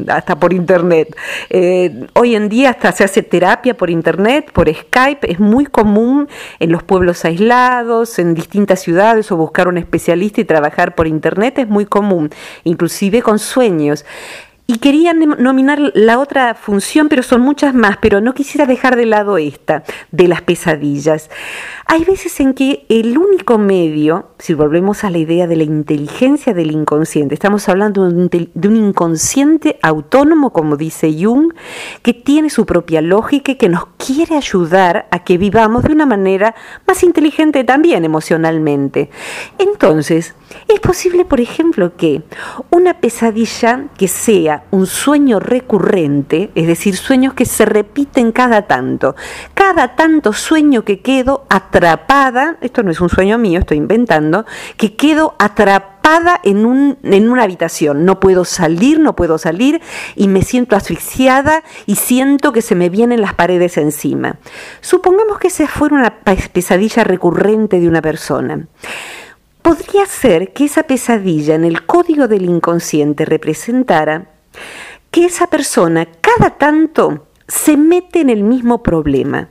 hasta 0.07 0.39
por 0.39 0.53
internet. 0.53 1.15
hoy 2.13 2.35
en 2.35 2.49
día 2.49 2.71
hasta 2.71 2.91
se 2.91 3.03
hace 3.03 3.23
terapia 3.23 3.75
por 3.75 3.89
internet, 3.89 4.51
por 4.53 4.71
Skype, 4.73 5.31
es 5.31 5.39
muy 5.39 5.65
común 5.65 6.27
en 6.59 6.71
los 6.71 6.83
pueblos 6.83 7.25
aislados, 7.25 8.19
en 8.19 8.35
distintas 8.45 8.79
ciudades 8.79 9.31
o 9.31 9.37
buscar 9.37 9.67
un 9.67 9.77
especialista 9.77 10.39
y 10.39 10.45
trabajar 10.45 10.93
por 10.93 11.07
internet 11.07 11.57
es 11.57 11.67
muy 11.67 11.85
común, 11.85 12.29
inclusive 12.63 13.23
con 13.23 13.39
sueños. 13.39 14.05
Y 14.67 14.77
quería 14.79 15.13
nominar 15.13 15.79
la 15.93 16.17
otra 16.19 16.55
función, 16.55 17.07
pero 17.07 17.21
son 17.21 17.41
muchas 17.41 17.73
más, 17.75 17.97
pero 17.97 18.19
no 18.21 18.33
quisiera 18.33 18.65
dejar 18.65 18.95
de 18.95 19.05
lado 19.05 19.37
esta, 19.37 19.83
de 20.11 20.27
las 20.27 20.41
pesadillas. 20.41 21.29
Hay 21.87 22.03
veces 22.03 22.39
en 22.39 22.55
que 22.55 22.83
el 22.89 23.15
único 23.15 23.59
medio, 23.59 24.29
si 24.39 24.55
volvemos 24.55 25.03
a 25.03 25.11
la 25.11 25.19
idea 25.19 25.45
de 25.45 25.55
la 25.55 25.63
inteligencia 25.63 26.51
del 26.51 26.71
inconsciente, 26.71 27.35
estamos 27.35 27.69
hablando 27.69 28.09
de 28.09 28.67
un 28.67 28.75
inconsciente 28.75 29.77
autónomo, 29.83 30.51
como 30.51 30.77
dice 30.77 31.15
Jung, 31.17 31.53
que 32.01 32.13
tiene 32.13 32.49
su 32.49 32.65
propia 32.65 33.01
lógica 33.01 33.51
y 33.51 33.55
que 33.55 33.69
nos 33.69 33.85
quiere 33.97 34.35
ayudar 34.35 35.07
a 35.11 35.23
que 35.23 35.37
vivamos 35.37 35.83
de 35.83 35.93
una 35.93 36.07
manera 36.07 36.55
más 36.87 37.03
inteligente 37.03 37.63
también 37.63 38.03
emocionalmente. 38.03 39.11
Entonces, 39.59 40.33
es 40.67 40.79
posible, 40.79 41.23
por 41.23 41.39
ejemplo, 41.39 41.95
que 41.95 42.23
una 42.71 42.95
pesadilla 42.95 43.89
que 43.95 44.07
sea 44.07 44.63
un 44.71 44.87
sueño 44.87 45.39
recurrente, 45.39 46.49
es 46.55 46.65
decir, 46.65 46.97
sueños 46.97 47.35
que 47.35 47.45
se 47.45 47.65
repiten 47.65 48.31
cada 48.31 48.63
tanto, 48.63 49.15
cada 49.53 49.95
tanto 49.95 50.33
sueño 50.33 50.83
que 50.83 51.01
quedo 51.01 51.45
atrapada, 51.75 52.55
esto 52.61 52.83
no 52.83 52.91
es 52.91 53.01
un 53.01 53.09
sueño 53.09 53.37
mío, 53.37 53.59
estoy 53.59 53.77
inventando, 53.77 54.45
que 54.77 54.95
quedo 54.95 55.35
atrapada 55.39 56.39
en, 56.43 56.65
un, 56.65 56.97
en 57.03 57.29
una 57.29 57.43
habitación. 57.43 58.05
No 58.05 58.19
puedo 58.21 58.45
salir, 58.45 58.99
no 58.99 59.15
puedo 59.15 59.37
salir 59.37 59.81
y 60.15 60.29
me 60.29 60.41
siento 60.41 60.77
asfixiada 60.77 61.63
y 61.85 61.95
siento 61.95 62.53
que 62.53 62.61
se 62.61 62.75
me 62.75 62.89
vienen 62.89 63.21
las 63.21 63.33
paredes 63.33 63.77
encima. 63.77 64.37
Supongamos 64.79 65.37
que 65.37 65.49
esa 65.49 65.67
fuera 65.67 65.95
una 65.95 66.19
pesadilla 66.21 67.03
recurrente 67.03 67.79
de 67.81 67.89
una 67.89 68.01
persona. 68.01 68.67
Podría 69.61 70.05
ser 70.05 70.53
que 70.53 70.65
esa 70.65 70.83
pesadilla 70.83 71.55
en 71.55 71.65
el 71.65 71.85
código 71.85 72.27
del 72.27 72.45
inconsciente 72.45 73.25
representara 73.25 74.29
que 75.11 75.25
esa 75.25 75.47
persona 75.47 76.07
cada 76.21 76.51
tanto 76.51 77.27
se 77.47 77.75
mete 77.75 78.21
en 78.21 78.29
el 78.29 78.43
mismo 78.43 78.81
problema. 78.81 79.49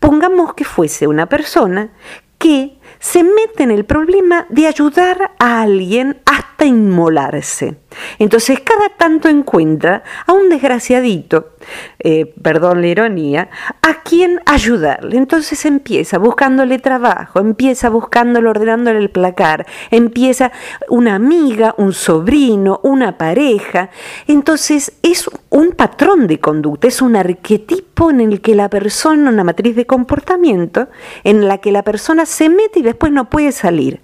Pongamos 0.00 0.54
que 0.54 0.64
fuese 0.64 1.06
una 1.06 1.28
persona 1.28 1.90
que 2.38 2.78
se 2.98 3.22
mete 3.22 3.62
en 3.62 3.70
el 3.70 3.84
problema 3.84 4.46
de 4.48 4.66
ayudar 4.66 5.32
a 5.38 5.62
alguien 5.62 6.20
hasta 6.24 6.64
inmolarse. 6.64 7.81
Entonces 8.18 8.60
cada 8.60 8.88
tanto 8.90 9.28
encuentra 9.28 10.02
a 10.26 10.32
un 10.32 10.48
desgraciadito, 10.48 11.50
eh, 11.98 12.32
perdón 12.42 12.80
la 12.80 12.86
ironía, 12.88 13.50
a 13.82 14.02
quien 14.02 14.40
ayudarle. 14.46 15.16
Entonces 15.16 15.64
empieza 15.64 16.18
buscándole 16.18 16.78
trabajo, 16.78 17.40
empieza 17.40 17.88
buscándole, 17.88 18.48
ordenándole 18.48 18.98
el 18.98 19.10
placar, 19.10 19.66
empieza 19.90 20.52
una 20.88 21.14
amiga, 21.14 21.74
un 21.78 21.92
sobrino, 21.92 22.80
una 22.82 23.18
pareja. 23.18 23.90
Entonces 24.26 24.92
es 25.02 25.30
un 25.50 25.72
patrón 25.72 26.26
de 26.26 26.40
conducta, 26.40 26.88
es 26.88 27.02
un 27.02 27.16
arquetipo 27.16 28.10
en 28.10 28.20
el 28.20 28.40
que 28.40 28.54
la 28.54 28.68
persona, 28.68 29.30
una 29.30 29.44
matriz 29.44 29.76
de 29.76 29.86
comportamiento, 29.86 30.88
en 31.24 31.48
la 31.48 31.58
que 31.58 31.72
la 31.72 31.82
persona 31.82 32.26
se 32.26 32.48
mete 32.48 32.80
y 32.80 32.82
después 32.82 33.12
no 33.12 33.28
puede 33.30 33.52
salir. 33.52 34.00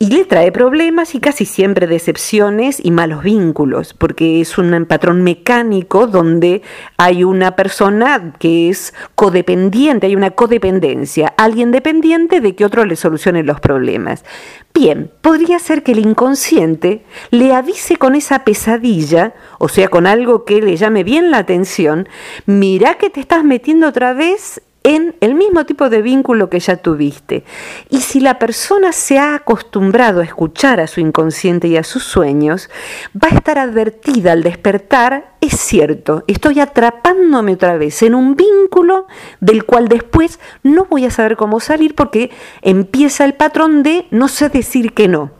Y 0.00 0.10
le 0.10 0.24
trae 0.24 0.52
problemas 0.52 1.16
y 1.16 1.18
casi 1.18 1.44
siempre 1.44 1.88
decepciones 1.88 2.78
y 2.80 2.92
malos 2.92 3.24
vínculos, 3.24 3.94
porque 3.94 4.40
es 4.40 4.56
un 4.56 4.86
patrón 4.86 5.24
mecánico 5.24 6.06
donde 6.06 6.62
hay 6.96 7.24
una 7.24 7.56
persona 7.56 8.32
que 8.38 8.68
es 8.68 8.94
codependiente, 9.16 10.06
hay 10.06 10.14
una 10.14 10.30
codependencia, 10.30 11.34
alguien 11.36 11.72
dependiente 11.72 12.40
de 12.40 12.54
que 12.54 12.64
otro 12.64 12.84
le 12.84 12.94
solucione 12.94 13.42
los 13.42 13.58
problemas. 13.58 14.24
Bien, 14.72 15.10
podría 15.20 15.58
ser 15.58 15.82
que 15.82 15.90
el 15.90 15.98
inconsciente 15.98 17.04
le 17.32 17.52
avise 17.52 17.96
con 17.96 18.14
esa 18.14 18.44
pesadilla, 18.44 19.34
o 19.58 19.68
sea, 19.68 19.88
con 19.88 20.06
algo 20.06 20.44
que 20.44 20.62
le 20.62 20.76
llame 20.76 21.02
bien 21.02 21.32
la 21.32 21.38
atención, 21.38 22.08
mira 22.46 22.94
que 22.98 23.10
te 23.10 23.18
estás 23.18 23.42
metiendo 23.42 23.88
otra 23.88 24.12
vez 24.12 24.62
en 24.84 25.16
el 25.20 25.34
mismo 25.34 25.66
tipo 25.66 25.90
de 25.90 26.02
vínculo 26.02 26.48
que 26.48 26.60
ya 26.60 26.76
tuviste. 26.76 27.44
Y 27.90 28.00
si 28.00 28.20
la 28.20 28.38
persona 28.38 28.92
se 28.92 29.18
ha 29.18 29.34
acostumbrado 29.34 30.20
a 30.20 30.24
escuchar 30.24 30.80
a 30.80 30.86
su 30.86 31.00
inconsciente 31.00 31.68
y 31.68 31.76
a 31.76 31.84
sus 31.84 32.04
sueños, 32.04 32.70
va 33.14 33.28
a 33.30 33.34
estar 33.34 33.58
advertida 33.58 34.32
al 34.32 34.42
despertar, 34.42 35.34
es 35.40 35.58
cierto, 35.58 36.24
estoy 36.26 36.60
atrapándome 36.60 37.54
otra 37.54 37.76
vez 37.76 38.02
en 38.02 38.14
un 38.14 38.36
vínculo 38.36 39.06
del 39.40 39.64
cual 39.64 39.88
después 39.88 40.38
no 40.62 40.86
voy 40.86 41.04
a 41.04 41.10
saber 41.10 41.36
cómo 41.36 41.60
salir 41.60 41.94
porque 41.94 42.30
empieza 42.62 43.24
el 43.24 43.34
patrón 43.34 43.82
de 43.82 44.06
no 44.10 44.28
sé 44.28 44.48
decir 44.48 44.94
que 44.94 45.08
no. 45.08 45.32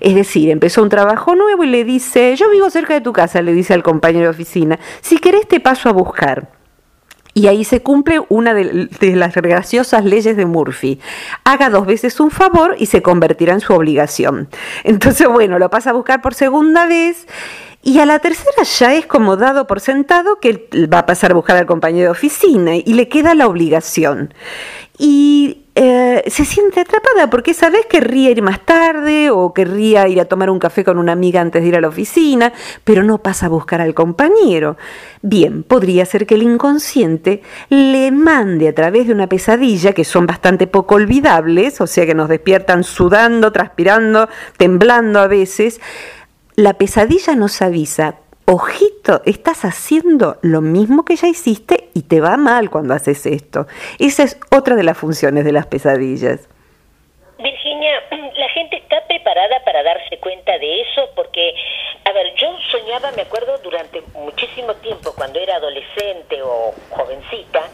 Es 0.00 0.14
decir, 0.14 0.50
empezó 0.50 0.82
un 0.82 0.88
trabajo 0.88 1.34
nuevo 1.34 1.62
y 1.62 1.68
le 1.68 1.84
dice, 1.84 2.34
yo 2.36 2.50
vivo 2.50 2.70
cerca 2.70 2.94
de 2.94 3.00
tu 3.00 3.12
casa, 3.12 3.42
le 3.42 3.52
dice 3.52 3.74
al 3.74 3.82
compañero 3.82 4.24
de 4.24 4.30
oficina, 4.30 4.78
si 5.00 5.18
querés 5.18 5.46
te 5.46 5.60
paso 5.60 5.88
a 5.88 5.92
buscar. 5.92 6.57
Y 7.38 7.46
ahí 7.46 7.62
se 7.62 7.84
cumple 7.84 8.20
una 8.30 8.52
de, 8.52 8.88
las 9.14 9.32
graciosas 9.32 10.04
leyes 10.04 10.36
de 10.36 10.44
Murphy. 10.44 10.98
Haga 11.44 11.70
dos 11.70 11.86
veces 11.86 12.18
un 12.18 12.32
favor 12.32 12.74
y 12.80 12.86
se 12.86 13.00
convertirá 13.00 13.52
en 13.52 13.60
su 13.60 13.72
obligación. 13.74 14.48
Entonces, 14.82 15.28
bueno, 15.28 15.60
lo 15.60 15.70
pasa 15.70 15.90
a 15.90 15.92
buscar 15.92 16.20
por 16.20 16.34
segunda 16.34 16.86
vez. 16.86 17.28
Y 17.80 18.00
a 18.00 18.06
la 18.06 18.18
tercera 18.18 18.64
ya 18.64 18.92
es 18.96 19.06
como 19.06 19.36
dado 19.36 19.68
por 19.68 19.78
sentado 19.78 20.40
que 20.40 20.68
va 20.92 20.98
a 20.98 21.06
pasar 21.06 21.30
a 21.30 21.34
buscar 21.34 21.56
al 21.56 21.66
compañero 21.66 22.06
de 22.06 22.10
oficina 22.10 22.74
y 22.74 22.94
le 22.94 23.08
queda 23.08 23.36
la 23.36 23.46
obligación. 23.46 24.34
Y 24.98 25.67
eh, 25.80 26.24
se 26.26 26.44
siente 26.44 26.80
atrapada 26.80 27.30
porque 27.30 27.52
esa 27.52 27.70
vez 27.70 27.86
querría 27.86 28.30
ir 28.30 28.42
más 28.42 28.58
tarde 28.66 29.30
o 29.30 29.54
querría 29.54 30.08
ir 30.08 30.20
a 30.20 30.24
tomar 30.24 30.50
un 30.50 30.58
café 30.58 30.82
con 30.82 30.98
una 30.98 31.12
amiga 31.12 31.40
antes 31.40 31.62
de 31.62 31.68
ir 31.68 31.76
a 31.76 31.80
la 31.80 31.86
oficina, 31.86 32.52
pero 32.82 33.04
no 33.04 33.18
pasa 33.18 33.46
a 33.46 33.48
buscar 33.48 33.80
al 33.80 33.94
compañero. 33.94 34.76
Bien, 35.22 35.62
podría 35.62 36.04
ser 36.04 36.26
que 36.26 36.34
el 36.34 36.42
inconsciente 36.42 37.42
le 37.68 38.10
mande 38.10 38.66
a 38.66 38.74
través 38.74 39.06
de 39.06 39.12
una 39.12 39.28
pesadilla, 39.28 39.92
que 39.92 40.02
son 40.02 40.26
bastante 40.26 40.66
poco 40.66 40.96
olvidables, 40.96 41.80
o 41.80 41.86
sea 41.86 42.06
que 42.06 42.14
nos 42.16 42.28
despiertan 42.28 42.82
sudando, 42.82 43.52
transpirando, 43.52 44.28
temblando 44.56 45.20
a 45.20 45.28
veces, 45.28 45.80
la 46.56 46.74
pesadilla 46.74 47.36
nos 47.36 47.62
avisa 47.62 48.16
ojito, 48.48 49.20
estás 49.26 49.66
haciendo 49.66 50.38
lo 50.40 50.62
mismo 50.62 51.04
que 51.04 51.16
ya 51.16 51.28
hiciste 51.28 51.90
y 51.92 52.02
te 52.02 52.20
va 52.20 52.38
mal 52.38 52.70
cuando 52.70 52.94
haces 52.94 53.26
esto. 53.26 53.66
Esa 53.98 54.22
es 54.22 54.40
otra 54.50 54.74
de 54.74 54.84
las 54.84 54.96
funciones 54.96 55.44
de 55.44 55.52
las 55.52 55.66
pesadillas. 55.66 56.48
Virginia, 57.38 57.92
la 58.10 58.48
gente 58.48 58.78
está 58.78 59.06
preparada 59.06 59.62
para 59.66 59.82
darse 59.82 60.18
cuenta 60.18 60.58
de 60.58 60.80
eso 60.80 61.10
porque, 61.14 61.54
a 62.06 62.12
ver, 62.12 62.34
yo 62.36 62.48
soñaba, 62.70 63.10
me 63.12 63.22
acuerdo, 63.22 63.58
durante 63.58 64.00
muchísimo 64.14 64.74
tiempo, 64.76 65.12
cuando 65.14 65.38
era 65.38 65.56
adolescente 65.56 66.40
o 66.42 66.72
jovencita, 66.88 67.68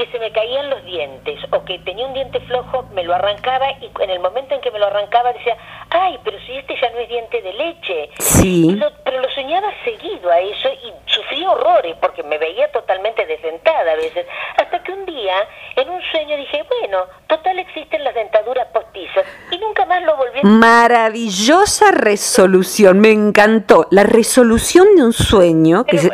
que 0.00 0.10
se 0.12 0.18
me 0.18 0.32
caían 0.32 0.70
los 0.70 0.82
dientes 0.86 1.38
o 1.50 1.62
que 1.62 1.78
tenía 1.80 2.06
un 2.06 2.14
diente 2.14 2.40
flojo, 2.40 2.84
me 2.94 3.04
lo 3.04 3.14
arrancaba 3.14 3.70
y 3.82 3.90
en 4.02 4.08
el 4.08 4.18
momento 4.18 4.54
en 4.54 4.62
que 4.62 4.70
me 4.70 4.78
lo 4.78 4.86
arrancaba 4.86 5.30
decía, 5.34 5.54
ay, 5.90 6.18
pero 6.24 6.38
si 6.46 6.56
este 6.56 6.74
ya 6.80 6.88
no 6.88 7.00
es 7.00 7.08
diente 7.10 7.42
de 7.42 7.52
leche. 7.52 8.10
Sí. 8.18 8.80
pero 9.04 9.20
lo 9.20 9.30
soñaba 9.32 9.68
seguido 9.84 10.30
a 10.30 10.40
eso 10.40 10.68
y 10.70 10.92
sufría 11.04 11.50
horrores 11.50 11.96
porque 12.00 12.22
me 12.22 12.38
veía 12.38 12.72
totalmente 12.72 13.26
desdentada 13.26 13.92
a 13.92 13.96
veces. 13.96 14.26
Hasta 14.56 14.82
que 14.82 14.90
un 14.90 15.04
día, 15.04 15.34
en 15.76 15.90
un 15.90 16.00
sueño, 16.10 16.34
dije, 16.38 16.64
bueno, 16.80 17.04
total 17.26 17.58
existen 17.58 18.02
las 18.02 18.14
dentaduras 18.14 18.68
postizas 18.68 19.26
y 19.50 19.58
nunca 19.58 19.84
más 19.84 20.02
lo 20.04 20.16
volví 20.16 20.38
a... 20.38 20.46
Maravillosa 20.46 21.90
resolución, 21.90 23.00
me 23.00 23.10
encantó. 23.10 23.86
La 23.90 24.04
resolución 24.04 24.96
de 24.96 25.02
un 25.02 25.12
sueño... 25.12 25.84
que 25.84 25.96
eh, 25.96 26.10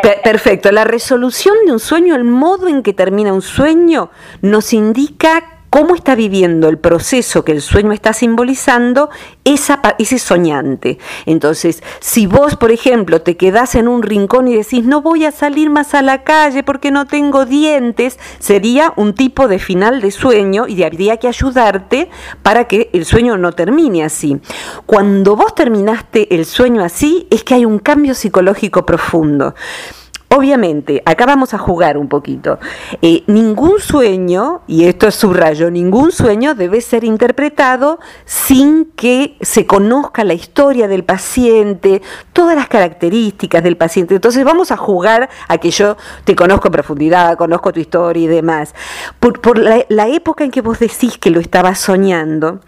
perfecto, 0.00 0.72
la 0.72 0.84
resolución 0.84 1.54
de 1.66 1.72
un 1.72 1.80
sueño, 1.80 2.14
el 2.14 2.24
modo 2.24 2.68
en 2.68 2.82
que 2.82 2.92
termina 2.92 3.32
un 3.32 3.42
sueño, 3.42 4.10
nos 4.40 4.72
indica 4.72 5.51
cómo 5.72 5.94
está 5.94 6.14
viviendo 6.14 6.68
el 6.68 6.76
proceso 6.76 7.46
que 7.46 7.52
el 7.52 7.62
sueño 7.62 7.92
está 7.92 8.12
simbolizando 8.12 9.08
esa, 9.42 9.80
ese 9.98 10.18
soñante. 10.18 10.98
Entonces, 11.24 11.82
si 11.98 12.26
vos, 12.26 12.56
por 12.56 12.70
ejemplo, 12.70 13.22
te 13.22 13.38
quedás 13.38 13.74
en 13.74 13.88
un 13.88 14.02
rincón 14.02 14.48
y 14.48 14.54
decís, 14.54 14.84
no 14.84 15.00
voy 15.00 15.24
a 15.24 15.32
salir 15.32 15.70
más 15.70 15.94
a 15.94 16.02
la 16.02 16.24
calle 16.24 16.62
porque 16.62 16.90
no 16.90 17.06
tengo 17.06 17.46
dientes, 17.46 18.18
sería 18.38 18.92
un 18.96 19.14
tipo 19.14 19.48
de 19.48 19.58
final 19.58 20.02
de 20.02 20.10
sueño 20.10 20.68
y 20.68 20.82
habría 20.82 21.16
que 21.16 21.28
ayudarte 21.28 22.10
para 22.42 22.64
que 22.68 22.90
el 22.92 23.06
sueño 23.06 23.38
no 23.38 23.52
termine 23.52 24.04
así. 24.04 24.38
Cuando 24.84 25.36
vos 25.36 25.54
terminaste 25.54 26.34
el 26.34 26.44
sueño 26.44 26.84
así, 26.84 27.26
es 27.30 27.44
que 27.44 27.54
hay 27.54 27.64
un 27.64 27.78
cambio 27.78 28.12
psicológico 28.14 28.84
profundo. 28.84 29.54
Obviamente, 30.34 31.02
acá 31.04 31.26
vamos 31.26 31.54
a 31.54 31.58
jugar 31.58 31.98
un 31.98 32.08
poquito. 32.08 32.58
Eh, 33.00 33.22
ningún 33.26 33.80
sueño, 33.80 34.62
y 34.66 34.84
esto 34.84 35.06
es 35.06 35.14
subrayo, 35.14 35.70
ningún 35.70 36.12
sueño 36.12 36.54
debe 36.54 36.80
ser 36.80 37.04
interpretado 37.04 37.98
sin 38.24 38.86
que 38.96 39.36
se 39.40 39.66
conozca 39.66 40.24
la 40.24 40.34
historia 40.34 40.88
del 40.88 41.04
paciente, 41.04 42.02
todas 42.32 42.56
las 42.56 42.68
características 42.68 43.62
del 43.62 43.76
paciente. 43.76 44.14
Entonces 44.14 44.44
vamos 44.44 44.70
a 44.72 44.76
jugar 44.76 45.28
a 45.48 45.58
que 45.58 45.70
yo 45.70 45.96
te 46.24 46.34
conozco 46.34 46.68
en 46.68 46.72
profundidad, 46.72 47.36
conozco 47.36 47.72
tu 47.72 47.80
historia 47.80 48.24
y 48.24 48.26
demás. 48.26 48.74
Por, 49.20 49.58
la, 49.58 49.84
la 49.88 50.08
época 50.08 50.44
en 50.44 50.50
que 50.50 50.60
vos 50.60 50.78
decís 50.78 51.18
que 51.18 51.30
lo 51.30 51.40
estabas 51.40 51.78
soñando, 51.78 52.60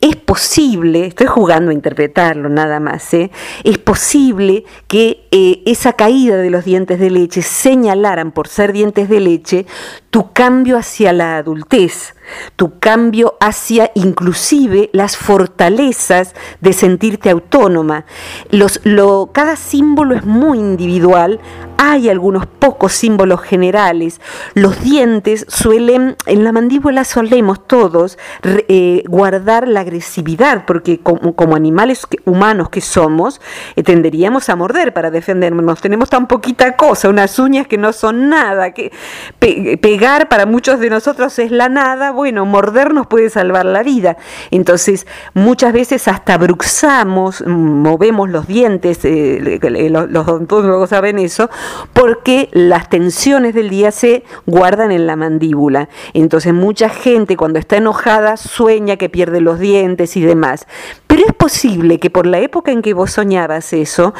es 0.00 0.16
posible, 0.16 1.06
estoy 1.06 1.26
jugando 1.26 1.70
a 1.70 1.74
interpretarlo 1.74 2.48
nada 2.48 2.80
más, 2.80 3.12
¿eh? 3.14 3.30
es 3.64 3.78
posible 3.78 4.64
que 4.88 5.28
eh, 5.30 5.62
esa 5.66 5.92
caída 5.92 6.36
de 6.36 6.50
los 6.50 6.64
dientes 6.64 6.98
de 6.98 7.10
leche 7.12 7.42
señalaran 7.42 8.32
por 8.32 8.48
ser 8.48 8.72
dientes 8.72 9.08
de 9.08 9.20
leche 9.20 9.66
tu 10.10 10.32
cambio 10.32 10.78
hacia 10.78 11.12
la 11.12 11.36
adultez 11.36 12.14
tu 12.56 12.78
cambio 12.78 13.36
hacia 13.40 13.90
inclusive 13.94 14.90
las 14.92 15.16
fortalezas 15.16 16.34
de 16.60 16.72
sentirte 16.72 17.30
autónoma. 17.30 18.04
Los, 18.50 18.80
lo, 18.84 19.30
cada 19.32 19.56
símbolo 19.56 20.14
es 20.14 20.24
muy 20.24 20.58
individual, 20.58 21.40
hay 21.84 22.08
algunos 22.08 22.46
pocos 22.46 22.92
símbolos 22.92 23.40
generales. 23.40 24.20
Los 24.54 24.84
dientes 24.84 25.44
suelen, 25.48 26.16
en 26.26 26.44
la 26.44 26.52
mandíbula 26.52 27.02
solemos 27.04 27.66
todos 27.66 28.18
eh, 28.44 29.02
guardar 29.08 29.66
la 29.66 29.80
agresividad, 29.80 30.64
porque 30.64 31.00
como, 31.00 31.56
animales 31.56 32.06
humanos 32.24 32.70
que 32.70 32.80
somos, 32.80 33.40
eh, 33.74 33.82
tenderíamos 33.82 34.48
a 34.48 34.54
morder 34.54 34.94
para 34.94 35.10
defendernos. 35.10 35.80
Tenemos 35.80 36.08
tan 36.08 36.28
poquita 36.28 36.76
cosa, 36.76 37.08
unas 37.08 37.36
uñas 37.40 37.66
que 37.66 37.78
no 37.78 37.92
son 37.92 38.28
nada, 38.28 38.70
que 38.70 38.92
pegar 39.40 40.28
para 40.28 40.46
muchos 40.46 40.78
de 40.78 40.88
nosotros 40.88 41.36
es 41.40 41.50
la 41.50 41.68
nada 41.68 42.12
bueno, 42.22 42.46
morder 42.46 42.94
nos 42.94 43.08
puede 43.08 43.30
salvar 43.30 43.66
la 43.66 43.82
vida. 43.82 44.16
Entonces, 44.52 45.08
muchas 45.34 45.72
veces 45.72 46.06
hasta 46.06 46.38
bruxamos, 46.38 47.44
movemos 47.44 48.30
los 48.30 48.46
dientes, 48.46 49.04
eh, 49.04 49.58
los, 49.90 50.08
los 50.08 50.28
odontólogos 50.28 50.90
saben 50.90 51.18
eso, 51.18 51.50
porque 51.92 52.48
las 52.52 52.88
tensiones 52.88 53.56
del 53.56 53.70
día 53.70 53.90
se 53.90 54.22
guardan 54.46 54.92
en 54.92 55.08
la 55.08 55.16
mandíbula. 55.16 55.88
Entonces, 56.14 56.54
mucha 56.54 56.88
gente 56.90 57.36
cuando 57.36 57.58
está 57.58 57.78
enojada 57.78 58.36
sueña 58.36 58.96
que 58.96 59.08
pierde 59.08 59.40
los 59.40 59.58
dientes 59.58 60.16
y 60.16 60.20
demás. 60.20 60.68
Pero 61.08 61.24
es 61.26 61.34
posible 61.34 61.98
que 61.98 62.08
por 62.08 62.26
la 62.26 62.38
época 62.38 62.70
en 62.70 62.82
que 62.82 62.94
vos 62.94 63.10
soñabas 63.10 63.72
eso, 63.72 64.14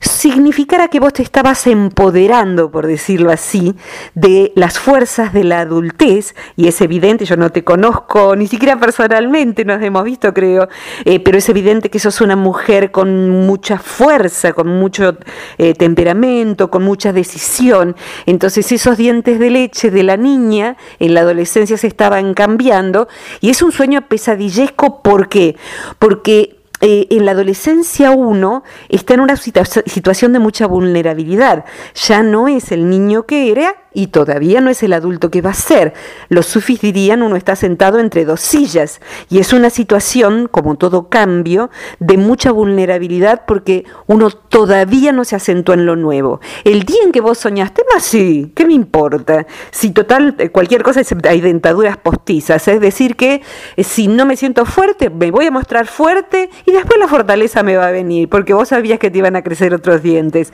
significara 0.00 0.88
que 0.88 0.98
vos 0.98 1.12
te 1.12 1.22
estabas 1.22 1.66
empoderando, 1.66 2.70
por 2.70 2.86
decirlo 2.86 3.30
así, 3.30 3.74
de 4.14 4.52
las 4.54 4.78
fuerzas 4.78 5.32
de 5.32 5.44
la 5.44 5.60
adultez, 5.60 6.34
y 6.56 6.68
es 6.68 6.80
evidente, 6.80 7.26
yo 7.26 7.36
no 7.36 7.50
te 7.50 7.64
conozco 7.64 8.34
ni 8.34 8.46
siquiera 8.46 8.78
personalmente, 8.80 9.64
nos 9.64 9.82
hemos 9.82 10.04
visto 10.04 10.32
creo, 10.32 10.68
eh, 11.04 11.20
pero 11.20 11.36
es 11.36 11.48
evidente 11.50 11.90
que 11.90 11.98
sos 11.98 12.22
una 12.22 12.34
mujer 12.34 12.90
con 12.90 13.28
mucha 13.46 13.78
fuerza, 13.78 14.54
con 14.54 14.68
mucho 14.68 15.18
eh, 15.58 15.74
temperamento, 15.74 16.70
con 16.70 16.82
mucha 16.82 17.12
decisión, 17.12 17.94
entonces 18.24 18.72
esos 18.72 18.96
dientes 18.96 19.38
de 19.38 19.50
leche 19.50 19.90
de 19.90 20.02
la 20.02 20.16
niña 20.16 20.76
en 20.98 21.12
la 21.12 21.20
adolescencia 21.20 21.76
se 21.76 21.86
estaban 21.86 22.32
cambiando, 22.32 23.08
y 23.40 23.50
es 23.50 23.60
un 23.60 23.72
sueño 23.72 24.08
pesadillesco, 24.08 25.02
¿por 25.02 25.28
qué? 25.28 25.56
Porque 25.98 26.59
eh, 26.80 27.06
en 27.10 27.26
la 27.26 27.32
adolescencia 27.32 28.10
uno 28.10 28.64
está 28.88 29.14
en 29.14 29.20
una 29.20 29.36
situación 29.36 30.32
de 30.32 30.38
mucha 30.38 30.66
vulnerabilidad. 30.66 31.64
Ya 31.94 32.22
no 32.22 32.48
es 32.48 32.72
el 32.72 32.88
niño 32.88 33.26
que 33.26 33.50
era 33.52 33.76
y 33.92 34.08
todavía 34.08 34.60
no 34.60 34.70
es 34.70 34.82
el 34.82 34.92
adulto 34.92 35.30
que 35.30 35.42
va 35.42 35.50
a 35.50 35.54
ser. 35.54 35.94
Los 36.28 36.46
sufis 36.46 36.80
dirían 36.80 37.22
uno 37.22 37.36
está 37.36 37.56
sentado 37.56 37.98
entre 37.98 38.24
dos 38.24 38.40
sillas 38.40 39.00
y 39.28 39.38
es 39.38 39.52
una 39.52 39.70
situación, 39.70 40.48
como 40.50 40.76
todo 40.76 41.08
cambio, 41.08 41.70
de 41.98 42.16
mucha 42.16 42.52
vulnerabilidad 42.52 43.42
porque 43.46 43.84
uno 44.06 44.30
todavía 44.30 45.12
no 45.12 45.24
se 45.24 45.36
acentúa 45.36 45.74
en 45.74 45.86
lo 45.86 45.96
nuevo. 45.96 46.40
El 46.64 46.84
día 46.84 47.00
en 47.04 47.12
que 47.12 47.20
vos 47.20 47.38
soñaste, 47.38 47.82
más 47.92 48.04
sí, 48.04 48.52
¿qué 48.54 48.64
me 48.64 48.74
importa? 48.74 49.46
Si 49.70 49.90
total, 49.90 50.34
eh, 50.38 50.50
cualquier 50.50 50.82
cosa 50.82 51.02
hay 51.28 51.40
dentaduras 51.40 51.96
postizas, 51.96 52.66
es 52.68 52.80
decir 52.80 53.16
que 53.16 53.42
eh, 53.76 53.84
si 53.84 54.08
no 54.08 54.26
me 54.26 54.36
siento 54.36 54.64
fuerte, 54.66 55.10
me 55.10 55.30
voy 55.30 55.46
a 55.46 55.50
mostrar 55.50 55.86
fuerte 55.86 56.50
y 56.66 56.72
después 56.72 56.98
la 56.98 57.08
fortaleza 57.08 57.62
me 57.62 57.76
va 57.76 57.88
a 57.88 57.90
venir 57.90 58.28
porque 58.28 58.54
vos 58.54 58.68
sabías 58.68 58.98
que 58.98 59.10
te 59.10 59.18
iban 59.18 59.36
a 59.36 59.42
crecer 59.42 59.74
otros 59.74 60.02
dientes. 60.02 60.52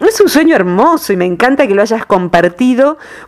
Es 0.00 0.20
un 0.20 0.28
sueño 0.28 0.54
hermoso 0.54 1.12
y 1.12 1.16
me 1.16 1.24
encanta 1.24 1.66
que 1.66 1.74
lo 1.74 1.82
hayas 1.82 2.06
compartido 2.06 2.75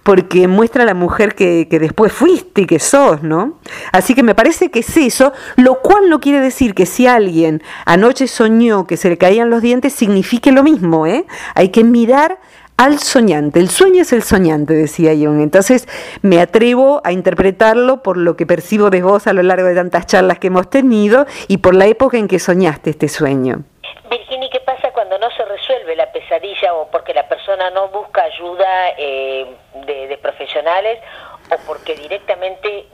porque 0.03 0.49
muestra 0.49 0.83
a 0.83 0.87
la 0.87 0.95
mujer 0.95 1.35
que, 1.35 1.67
después 1.71 2.13
fuiste 2.13 2.63
y 2.63 2.67
que 2.67 2.79
sos, 2.79 3.23
¿no? 3.23 3.59
Así 3.93 4.15
que 4.15 4.23
me 4.23 4.35
parece 4.35 4.71
que 4.71 4.81
es 4.81 4.97
eso, 4.97 5.33
lo 5.57 5.81
cual 5.81 6.09
no 6.09 6.21
quiere 6.21 6.41
decir 6.41 6.75
que 6.75 6.87
si 6.87 7.07
alguien 7.07 7.63
anoche 7.85 8.27
soñó 8.27 8.87
que 8.87 8.97
se 8.97 9.09
le 9.09 9.19
caían 9.19 9.51
los 9.51 9.63
dientes, 9.63 9.93
signifique 9.93 10.53
lo 10.53 10.63
mismo, 10.63 11.07
¿eh? 11.07 11.25
Hay 11.55 11.71
que 11.71 11.85
mirar 11.85 12.39
al 12.77 12.99
soñante. 13.01 13.59
El 13.59 13.69
sueño 13.69 14.03
es 14.03 14.13
el 14.13 14.23
soñante, 14.23 14.73
decía 14.73 15.11
Jung. 15.11 15.41
Entonces 15.41 15.89
me 16.23 16.41
atrevo 16.41 17.01
a 17.05 17.13
interpretarlo 17.13 18.03
por 18.03 18.17
lo 18.17 18.37
que 18.37 18.47
percibo 18.47 18.91
de 18.91 19.03
vos 19.03 19.27
a 19.27 19.33
lo 19.33 19.43
largo 19.43 19.67
de 19.67 19.75
tantas 19.75 20.07
charlas 20.07 20.39
que 20.39 20.47
hemos 20.47 20.71
tenido 20.71 21.27
y 21.49 21.59
por 21.59 21.75
la 21.75 21.87
época 21.87 22.19
en 22.19 22.29
que 22.29 22.39
soñaste 22.39 22.91
este 22.91 23.09
sueño 23.09 23.65
¿qué 24.51 24.61
pasa 24.61 24.91
cuando 24.93 25.19
no 25.19 25.31
se 25.31 25.45
resuelve 25.45 25.97
o 26.73 26.89
porque 26.91 27.15
la 27.15 27.29
persona 27.29 27.71
no 27.71 27.89
busca 27.89 28.23
ayuda 28.23 28.91
eh, 28.97 29.47
de, 29.87 30.19
profesionales 30.19 30.99
o 31.51 31.57
porque 31.67 31.95
directamente 31.95 32.87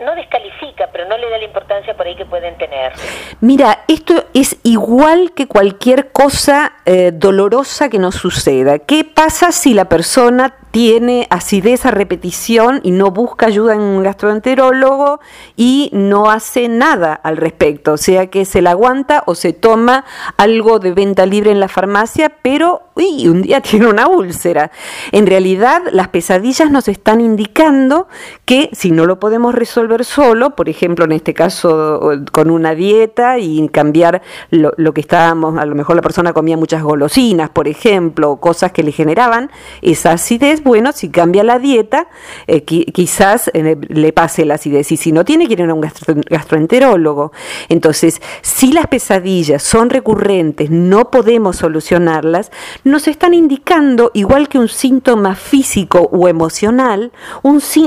no 0.00 0.14
descalifica, 0.14 0.88
pero 0.92 1.06
no 1.06 1.18
le 1.18 1.28
da 1.28 1.38
la 1.38 1.44
importancia 1.44 1.94
por 1.96 2.06
ahí 2.06 2.14
que 2.14 2.24
pueden 2.24 2.56
tener. 2.56 2.92
Mira, 3.40 3.84
esto 3.88 4.24
es 4.32 4.56
igual 4.62 5.32
que 5.34 5.48
cualquier 5.48 6.12
cosa 6.12 6.72
eh, 6.86 7.10
dolorosa 7.12 7.88
que 7.88 7.98
nos 7.98 8.14
suceda. 8.14 8.78
¿Qué 8.78 9.04
pasa 9.04 9.52
si 9.52 9.74
la 9.74 9.86
persona 9.86 10.54
tiene 10.70 11.26
acidez 11.30 11.86
a 11.86 11.90
repetición 11.90 12.80
y 12.82 12.90
no 12.92 13.10
busca 13.10 13.46
ayuda 13.46 13.74
en 13.74 13.80
un 13.80 14.02
gastroenterólogo 14.02 15.20
y 15.56 15.90
no 15.92 16.30
hace 16.30 16.68
nada 16.68 17.14
al 17.14 17.36
respecto, 17.36 17.92
o 17.92 17.96
sea 17.96 18.28
que 18.28 18.44
se 18.44 18.62
la 18.62 18.70
aguanta 18.70 19.22
o 19.26 19.34
se 19.34 19.52
toma 19.52 20.04
algo 20.36 20.78
de 20.78 20.92
venta 20.92 21.26
libre 21.26 21.50
en 21.50 21.60
la 21.60 21.68
farmacia, 21.68 22.32
pero 22.42 22.82
uy, 22.94 23.28
un 23.28 23.42
día 23.42 23.60
tiene 23.62 23.86
una 23.86 24.08
úlcera. 24.08 24.70
En 25.12 25.26
realidad 25.26 25.82
las 25.92 26.08
pesadillas 26.08 26.70
nos 26.70 26.88
están 26.88 27.20
indicando 27.20 28.08
que 28.44 28.70
si 28.72 28.90
no 28.90 29.06
lo 29.06 29.18
podemos 29.18 29.54
resolver 29.54 30.04
solo, 30.04 30.50
por 30.50 30.68
ejemplo 30.68 31.04
en 31.04 31.12
este 31.12 31.34
caso 31.34 32.00
con 32.32 32.50
una 32.50 32.74
dieta 32.74 33.38
y 33.38 33.68
cambiar 33.68 34.22
lo, 34.50 34.72
lo 34.76 34.94
que 34.94 35.00
estábamos, 35.00 35.58
a 35.58 35.66
lo 35.66 35.74
mejor 35.74 35.96
la 35.96 36.02
persona 36.02 36.32
comía 36.32 36.56
muchas 36.56 36.82
golosinas, 36.82 37.50
por 37.50 37.68
ejemplo, 37.68 38.36
cosas 38.36 38.72
que 38.72 38.82
le 38.82 38.92
generaban 38.92 39.50
esa 39.82 40.12
acidez, 40.12 40.59
bueno, 40.62 40.92
si 40.92 41.08
cambia 41.08 41.44
la 41.44 41.58
dieta, 41.58 42.08
eh, 42.46 42.64
quizás 42.64 43.50
eh, 43.54 43.76
le 43.88 44.12
pase 44.12 44.44
la 44.44 44.54
acidez. 44.54 44.92
Y 44.92 44.96
si 44.96 45.12
no 45.12 45.24
tiene, 45.24 45.46
quiere 45.46 45.64
ir 45.64 45.70
a 45.70 45.74
un 45.74 45.80
gastroenterólogo. 45.80 47.32
Entonces, 47.68 48.20
si 48.42 48.72
las 48.72 48.86
pesadillas 48.86 49.62
son 49.62 49.90
recurrentes, 49.90 50.70
no 50.70 51.10
podemos 51.10 51.56
solucionarlas, 51.56 52.50
nos 52.84 53.08
están 53.08 53.34
indicando, 53.34 54.10
igual 54.14 54.48
que 54.48 54.58
un 54.58 54.68
síntoma 54.68 55.34
físico 55.34 56.08
o 56.12 56.28
emocional, 56.28 57.12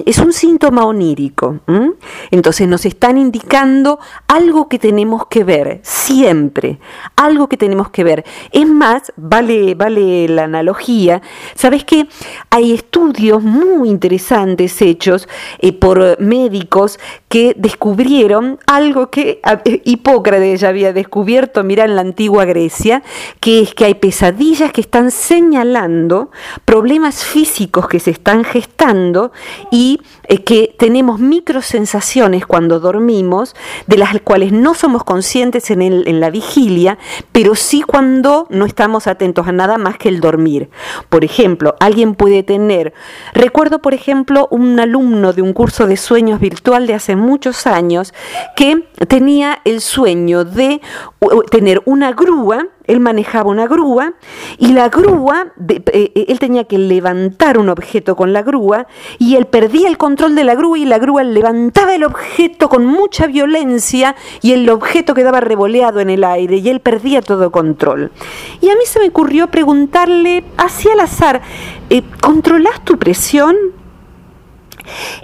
es 0.05 0.17
un 0.19 0.33
síntoma 0.33 0.85
onírico. 0.85 1.59
Entonces, 2.31 2.67
nos 2.67 2.85
están 2.85 3.17
indicando 3.17 3.99
algo 4.27 4.67
que 4.69 4.79
tenemos 4.79 5.27
que 5.27 5.43
ver, 5.43 5.79
siempre, 5.83 6.79
algo 7.15 7.47
que 7.47 7.57
tenemos 7.57 7.89
que 7.89 8.03
ver. 8.03 8.25
Es 8.51 8.67
más, 8.67 9.11
vale, 9.15 9.75
vale 9.75 10.27
la 10.27 10.43
analogía, 10.43 11.21
¿sabes 11.55 11.83
qué? 11.83 12.07
Hay 12.49 12.62
hay 12.63 12.71
estudios 12.71 13.43
muy 13.43 13.89
interesantes 13.89 14.81
hechos 14.81 15.27
eh, 15.59 15.73
por 15.73 16.19
médicos 16.21 16.97
que 17.27 17.53
descubrieron 17.57 18.57
algo 18.67 19.09
que 19.09 19.41
eh, 19.65 19.81
Hipócrates 19.83 20.61
ya 20.61 20.69
había 20.69 20.93
descubierto, 20.93 21.63
mira, 21.63 21.83
en 21.83 21.95
la 21.95 22.01
antigua 22.01 22.45
Grecia, 22.45 23.03
que 23.41 23.61
es 23.61 23.73
que 23.73 23.83
hay 23.83 23.95
pesadillas 23.95 24.71
que 24.71 24.79
están 24.79 25.11
señalando 25.11 26.31
problemas 26.63 27.25
físicos 27.25 27.89
que 27.89 27.99
se 27.99 28.11
están 28.11 28.45
gestando 28.45 29.33
y 29.69 29.99
eh, 30.29 30.43
que 30.43 30.73
tenemos 30.79 31.19
microsensaciones 31.19 32.45
cuando 32.45 32.79
dormimos, 32.79 33.55
de 33.87 33.97
las 33.97 34.21
cuales 34.21 34.53
no 34.53 34.73
somos 34.73 35.03
conscientes 35.03 35.69
en, 35.69 35.81
en 35.81 36.19
la 36.21 36.29
vigilia, 36.29 36.97
pero 37.33 37.55
sí 37.55 37.81
cuando 37.81 38.47
no 38.49 38.65
estamos 38.65 39.07
atentos 39.07 39.47
a 39.47 39.51
nada 39.51 39.77
más 39.77 39.97
que 39.97 40.07
el 40.07 40.21
dormir. 40.21 40.69
Por 41.09 41.25
ejemplo, 41.25 41.75
alguien 41.81 42.15
puede 42.15 42.41
tener 42.43 42.52
Recuerdo, 43.33 43.79
por 43.79 43.93
ejemplo, 43.93 44.47
un 44.51 44.79
alumno 44.79 45.33
de 45.33 45.41
un 45.41 45.53
curso 45.53 45.87
de 45.87 45.97
sueños 45.97 46.39
virtual 46.39 46.87
de 46.87 46.93
hace 46.93 47.15
muchos 47.15 47.67
años 47.67 48.13
que 48.55 48.87
tenía 49.07 49.59
el 49.65 49.81
sueño 49.81 50.45
de 50.45 50.81
tener 51.51 51.81
una 51.85 52.11
grúa 52.11 52.67
él 52.85 52.99
manejaba 52.99 53.49
una 53.49 53.67
grúa 53.67 54.13
y 54.57 54.73
la 54.73 54.89
grúa, 54.89 55.53
eh, 55.69 55.81
eh, 55.93 56.25
él 56.27 56.39
tenía 56.39 56.65
que 56.65 56.77
levantar 56.77 57.57
un 57.57 57.69
objeto 57.69 58.15
con 58.15 58.33
la 58.33 58.41
grúa 58.41 58.87
y 59.19 59.35
él 59.35 59.45
perdía 59.45 59.87
el 59.87 59.97
control 59.97 60.35
de 60.35 60.43
la 60.43 60.55
grúa 60.55 60.77
y 60.77 60.85
la 60.85 60.99
grúa 60.99 61.23
levantaba 61.23 61.95
el 61.95 62.03
objeto 62.03 62.69
con 62.69 62.85
mucha 62.85 63.27
violencia 63.27 64.15
y 64.41 64.51
el 64.51 64.69
objeto 64.69 65.13
quedaba 65.13 65.39
revoleado 65.39 65.99
en 66.01 66.09
el 66.09 66.23
aire 66.23 66.57
y 66.57 66.69
él 66.69 66.81
perdía 66.81 67.21
todo 67.21 67.51
control. 67.51 68.11
Y 68.59 68.69
a 68.69 68.75
mí 68.75 68.81
se 68.85 68.99
me 68.99 69.07
ocurrió 69.07 69.47
preguntarle, 69.47 70.43
así 70.57 70.89
al 70.89 70.99
azar, 70.99 71.41
eh, 71.89 72.03
¿controlas 72.21 72.83
tu 72.83 72.97
presión? 72.97 73.55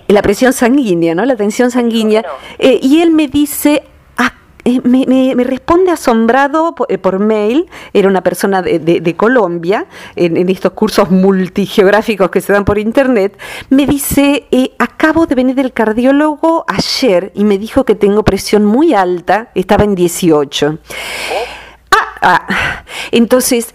La 0.08 0.22
presión 0.22 0.54
sanguínea, 0.54 1.14
¿no? 1.14 1.26
La 1.26 1.36
tensión 1.36 1.70
sanguínea. 1.70 2.24
y 2.60 3.02
él 3.02 3.12
me 3.12 3.28
dice, 3.28 3.84
eh, 4.70 5.36
me, 5.36 5.44
responde 5.44 5.92
asombrado 5.92 6.76
eh, 6.88 6.98
por, 6.98 7.20
mail, 7.20 7.70
era 7.94 8.08
una 8.08 8.22
persona 8.22 8.62
de, 8.62 9.16
Colombia, 9.16 9.88
en, 10.16 10.50
estos 10.50 10.74
cursos 10.74 11.10
multigeográficos 11.10 12.30
que 12.30 12.42
se 12.42 12.54
dan 12.54 12.66
por 12.66 12.78
internet, 12.78 13.38
me 13.70 13.86
dice, 13.88 14.48
eh, 14.52 14.72
acabo 14.78 15.26
de 15.26 15.36
venir 15.36 15.56
del 15.56 15.74
cardiólogo 15.74 16.66
ayer 16.68 17.32
y 17.34 17.44
me 17.44 17.58
dijo 17.58 17.86
que 17.86 17.96
tengo 17.96 18.24
presión 18.24 18.66
muy 18.66 18.94
alta, 18.94 19.50
estaba 19.56 19.84
en 19.84 19.96
18. 19.96 20.78
Ah, 21.92 22.16
ah, 22.22 22.84
entonces, 23.12 23.74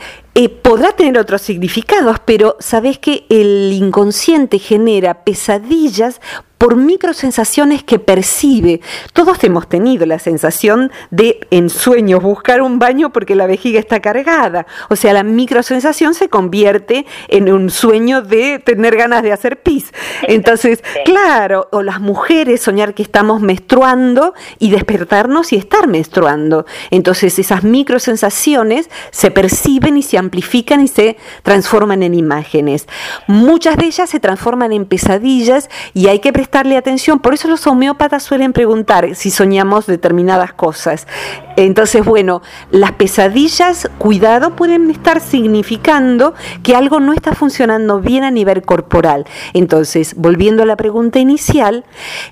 podrá 0.62 0.92
tener 0.92 1.18
otros 1.18 1.42
significados, 1.42 2.18
pero 2.24 2.57
sabes 2.61 2.98
que 2.98 3.26
el 3.28 3.72
inconsciente 3.72 4.59
genera 4.59 5.24
pesadillas 5.24 6.20
por 6.64 6.77
microsensaciones 6.77 7.85
que 7.85 7.98
percibe. 7.98 8.81
Todos 9.12 9.44
hemos 9.44 9.68
tenido 9.68 10.07
la 10.07 10.18
sensación 10.18 10.90
de 11.11 11.46
en 11.50 11.68
sueños 11.68 12.22
buscar 12.22 12.62
un 12.62 12.79
baño 12.79 13.12
porque 13.12 13.35
la 13.35 13.46
vejiga 13.46 13.79
está 13.79 14.00
cargada. 14.00 14.66
O 14.88 14.96
sea, 14.96 15.12
la 15.12 15.24
microsensación 15.24 16.14
se 16.14 16.31
convierte 16.31 17.05
en 17.29 17.53
un 17.53 17.68
sueño 17.68 18.22
de 18.22 18.61
tener 18.61 18.96
ganas 18.96 19.22
de 19.22 19.33
hacer 19.33 19.61
pis. 19.61 19.92
Entonces, 20.22 20.83
claro, 21.05 21.68
o 21.70 21.83
las 21.83 22.00
mujeres 22.00 22.62
soñar 22.62 22.94
que 22.94 23.03
estamos 23.03 23.42
menstruando 23.42 24.33
y 24.59 24.70
despertarnos 24.70 25.53
y 25.53 25.57
estar 25.57 25.87
menstruando. 25.87 26.64
Entonces, 26.90 27.38
esas 27.38 27.62
microsensaciones 27.62 28.88
se 29.11 29.31
perciben 29.31 29.98
y 29.98 30.03
se 30.03 30.16
amplifican 30.16 30.81
y 30.81 30.88
se 30.88 31.18
transforman 31.42 32.03
en 32.03 32.14
imágenes. 32.14 32.88
Muchas 33.27 33.77
de 33.77 33.85
ellas 33.85 34.09
se 34.09 34.18
transforman 34.18 34.72
en 34.72 34.87
pesadillas 34.87 35.68
y 35.92 36.07
hay 36.07 36.20
que 36.20 36.33
prestar 36.33 36.54
prestarle 36.55 36.77
atención. 36.77 37.19
Por 37.19 37.35
eso 37.35 37.49
los 37.49 37.67
homeópatas 37.67 38.23
suelen 38.23 38.53
preguntar 38.53 39.17
si 39.17 39.33
soñamos 39.33 39.87
determinadas 39.87 40.53
cosas. 40.53 41.09
Entonces, 41.57 42.05
bueno, 42.05 42.43
las 42.71 42.93
pesadillas, 42.93 43.90
cuidado, 43.99 44.55
pueden 44.55 44.88
estar 44.88 45.21
significando 45.21 46.35
que 46.62 46.77
algo 46.77 47.01
no 47.01 47.12
está 47.12 47.35
funcionando 47.35 48.01
bien 48.01 48.23
a 48.23 48.31
nivel 48.31 48.62
corporal. 48.62 49.27
Entonces, 49.53 50.14
volviendo 50.17 50.62
a 50.62 50.67
la 50.67 50.77
pregunta 50.77 51.19
inicial, 51.19 51.85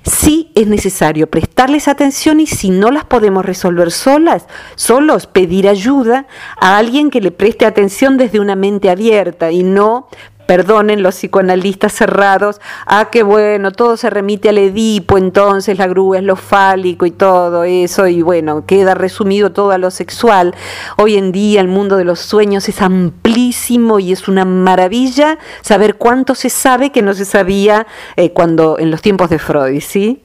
sí 0.03 0.53
es 0.55 0.67
necesario 0.67 1.29
prestarles 1.29 1.89
atención 1.89 2.39
y 2.39 2.47
si 2.47 2.69
no 2.69 2.91
las 2.91 3.03
podemos 3.03 3.45
resolver 3.45 3.91
solas, 3.91 4.47
solos, 4.75 5.27
pedir 5.27 5.67
ayuda 5.67 6.27
a 6.57 6.77
alguien 6.77 7.09
que 7.09 7.19
le 7.19 7.31
preste 7.31 7.65
atención 7.65 8.17
desde 8.17 8.39
una 8.39 8.55
mente 8.55 8.89
abierta 8.89 9.51
y 9.51 9.63
no 9.63 10.07
perdonen 10.45 11.03
los 11.03 11.15
psicoanalistas 11.15 11.93
cerrados, 11.93 12.61
ah, 12.85 13.09
qué 13.11 13.23
bueno, 13.23 13.71
todo 13.71 13.97
se 13.97 14.09
remite 14.09 14.49
al 14.49 14.57
Edipo, 14.57 15.17
entonces 15.17 15.77
la 15.77 15.87
grúa 15.87 16.17
es 16.17 16.23
lo 16.23 16.35
fálico 16.35 17.05
y 17.05 17.11
todo 17.11 17.63
eso, 17.63 18.07
y 18.07 18.21
bueno, 18.21 18.65
queda 18.65 18.93
resumido 18.93 19.51
todo 19.51 19.71
a 19.71 19.77
lo 19.77 19.91
sexual. 19.91 20.53
Hoy 20.97 21.17
en 21.17 21.31
día 21.31 21.61
el 21.61 21.67
mundo 21.67 21.97
de 21.97 22.05
los 22.05 22.19
sueños 22.19 22.67
es 22.69 22.81
amplísimo 22.81 23.99
y 23.99 24.11
es 24.11 24.27
una 24.27 24.45
maravilla 24.45 25.37
saber 25.61 25.95
cuánto 25.95 26.35
se 26.35 26.49
sabe 26.49 26.91
que 26.91 27.01
no 27.01 27.13
se 27.13 27.25
sabía 27.25 27.87
eh, 28.15 28.31
cuando 28.31 28.79
en 28.79 28.91
los 28.91 29.01
tiempos 29.01 29.29
de 29.29 29.39
Freud, 29.39 29.81
¿sí? 29.81 30.23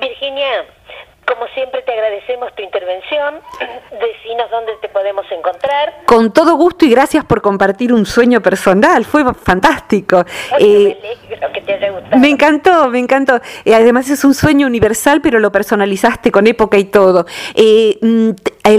Virginia, 0.00 0.46
como 1.30 1.46
siempre 1.54 1.82
te 1.82 1.92
agradecemos 1.92 2.52
tu 2.56 2.62
intervención. 2.62 3.36
Decinos 3.92 4.50
dónde 4.50 4.72
te 4.82 4.88
podemos 4.88 5.24
encontrar. 5.30 6.02
Con 6.04 6.32
todo 6.32 6.56
gusto 6.56 6.84
y 6.84 6.90
gracias 6.90 7.24
por 7.24 7.40
compartir 7.40 7.92
un 7.92 8.04
sueño 8.04 8.40
personal. 8.40 9.04
Fue 9.04 9.22
fantástico. 9.34 10.24
Eh, 10.58 10.98
me 11.30 11.52
que 11.52 11.60
te 11.60 11.74
haya 11.74 11.90
gustado. 11.92 12.18
Me 12.18 12.30
encantó, 12.30 12.88
me 12.88 12.98
encantó. 12.98 13.40
Eh, 13.64 13.74
además 13.74 14.10
es 14.10 14.24
un 14.24 14.34
sueño 14.34 14.66
universal, 14.66 15.20
pero 15.22 15.38
lo 15.38 15.52
personalizaste 15.52 16.32
con 16.32 16.48
época 16.48 16.78
y 16.78 16.84
todo. 16.84 17.26
Eh, 17.54 17.98
mm, 18.02 18.30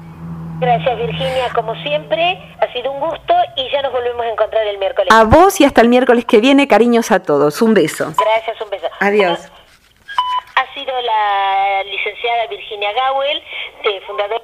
Gracias 0.60 0.98
Virginia, 0.98 1.50
como 1.54 1.76
siempre, 1.84 2.39
ha 2.60 2.74
sido 2.74 2.91
un 2.91 3.00
gusto 3.00 3.34
y 3.56 3.72
ya 3.72 3.82
nos 3.84 3.91
volvemos 3.93 4.26
a 4.26 4.30
encontrar 4.30 4.65
el 4.67 4.80
miércoles. 4.80 5.13
A 5.13 5.24
vos 5.24 5.62
y 5.62 5.65
hasta 5.65 5.82
el 5.82 5.89
miércoles 5.89 6.26
que 6.26 6.41
viene, 6.41 6.67
cariños 6.67 7.12
a 7.12 7.20
todos. 7.20 7.62
Un 7.62 7.76
beso. 7.76 8.13
Gracias, 8.17 8.60
un 8.62 8.70
beso. 8.72 8.88
Adiós 9.00 9.52
ha 10.58 10.74
sido 10.74 11.00
la 11.02 11.84
licenciada 11.84 12.48
Virginia 12.48 12.91
Gawel, 12.93 13.43
fundadora 14.08 14.41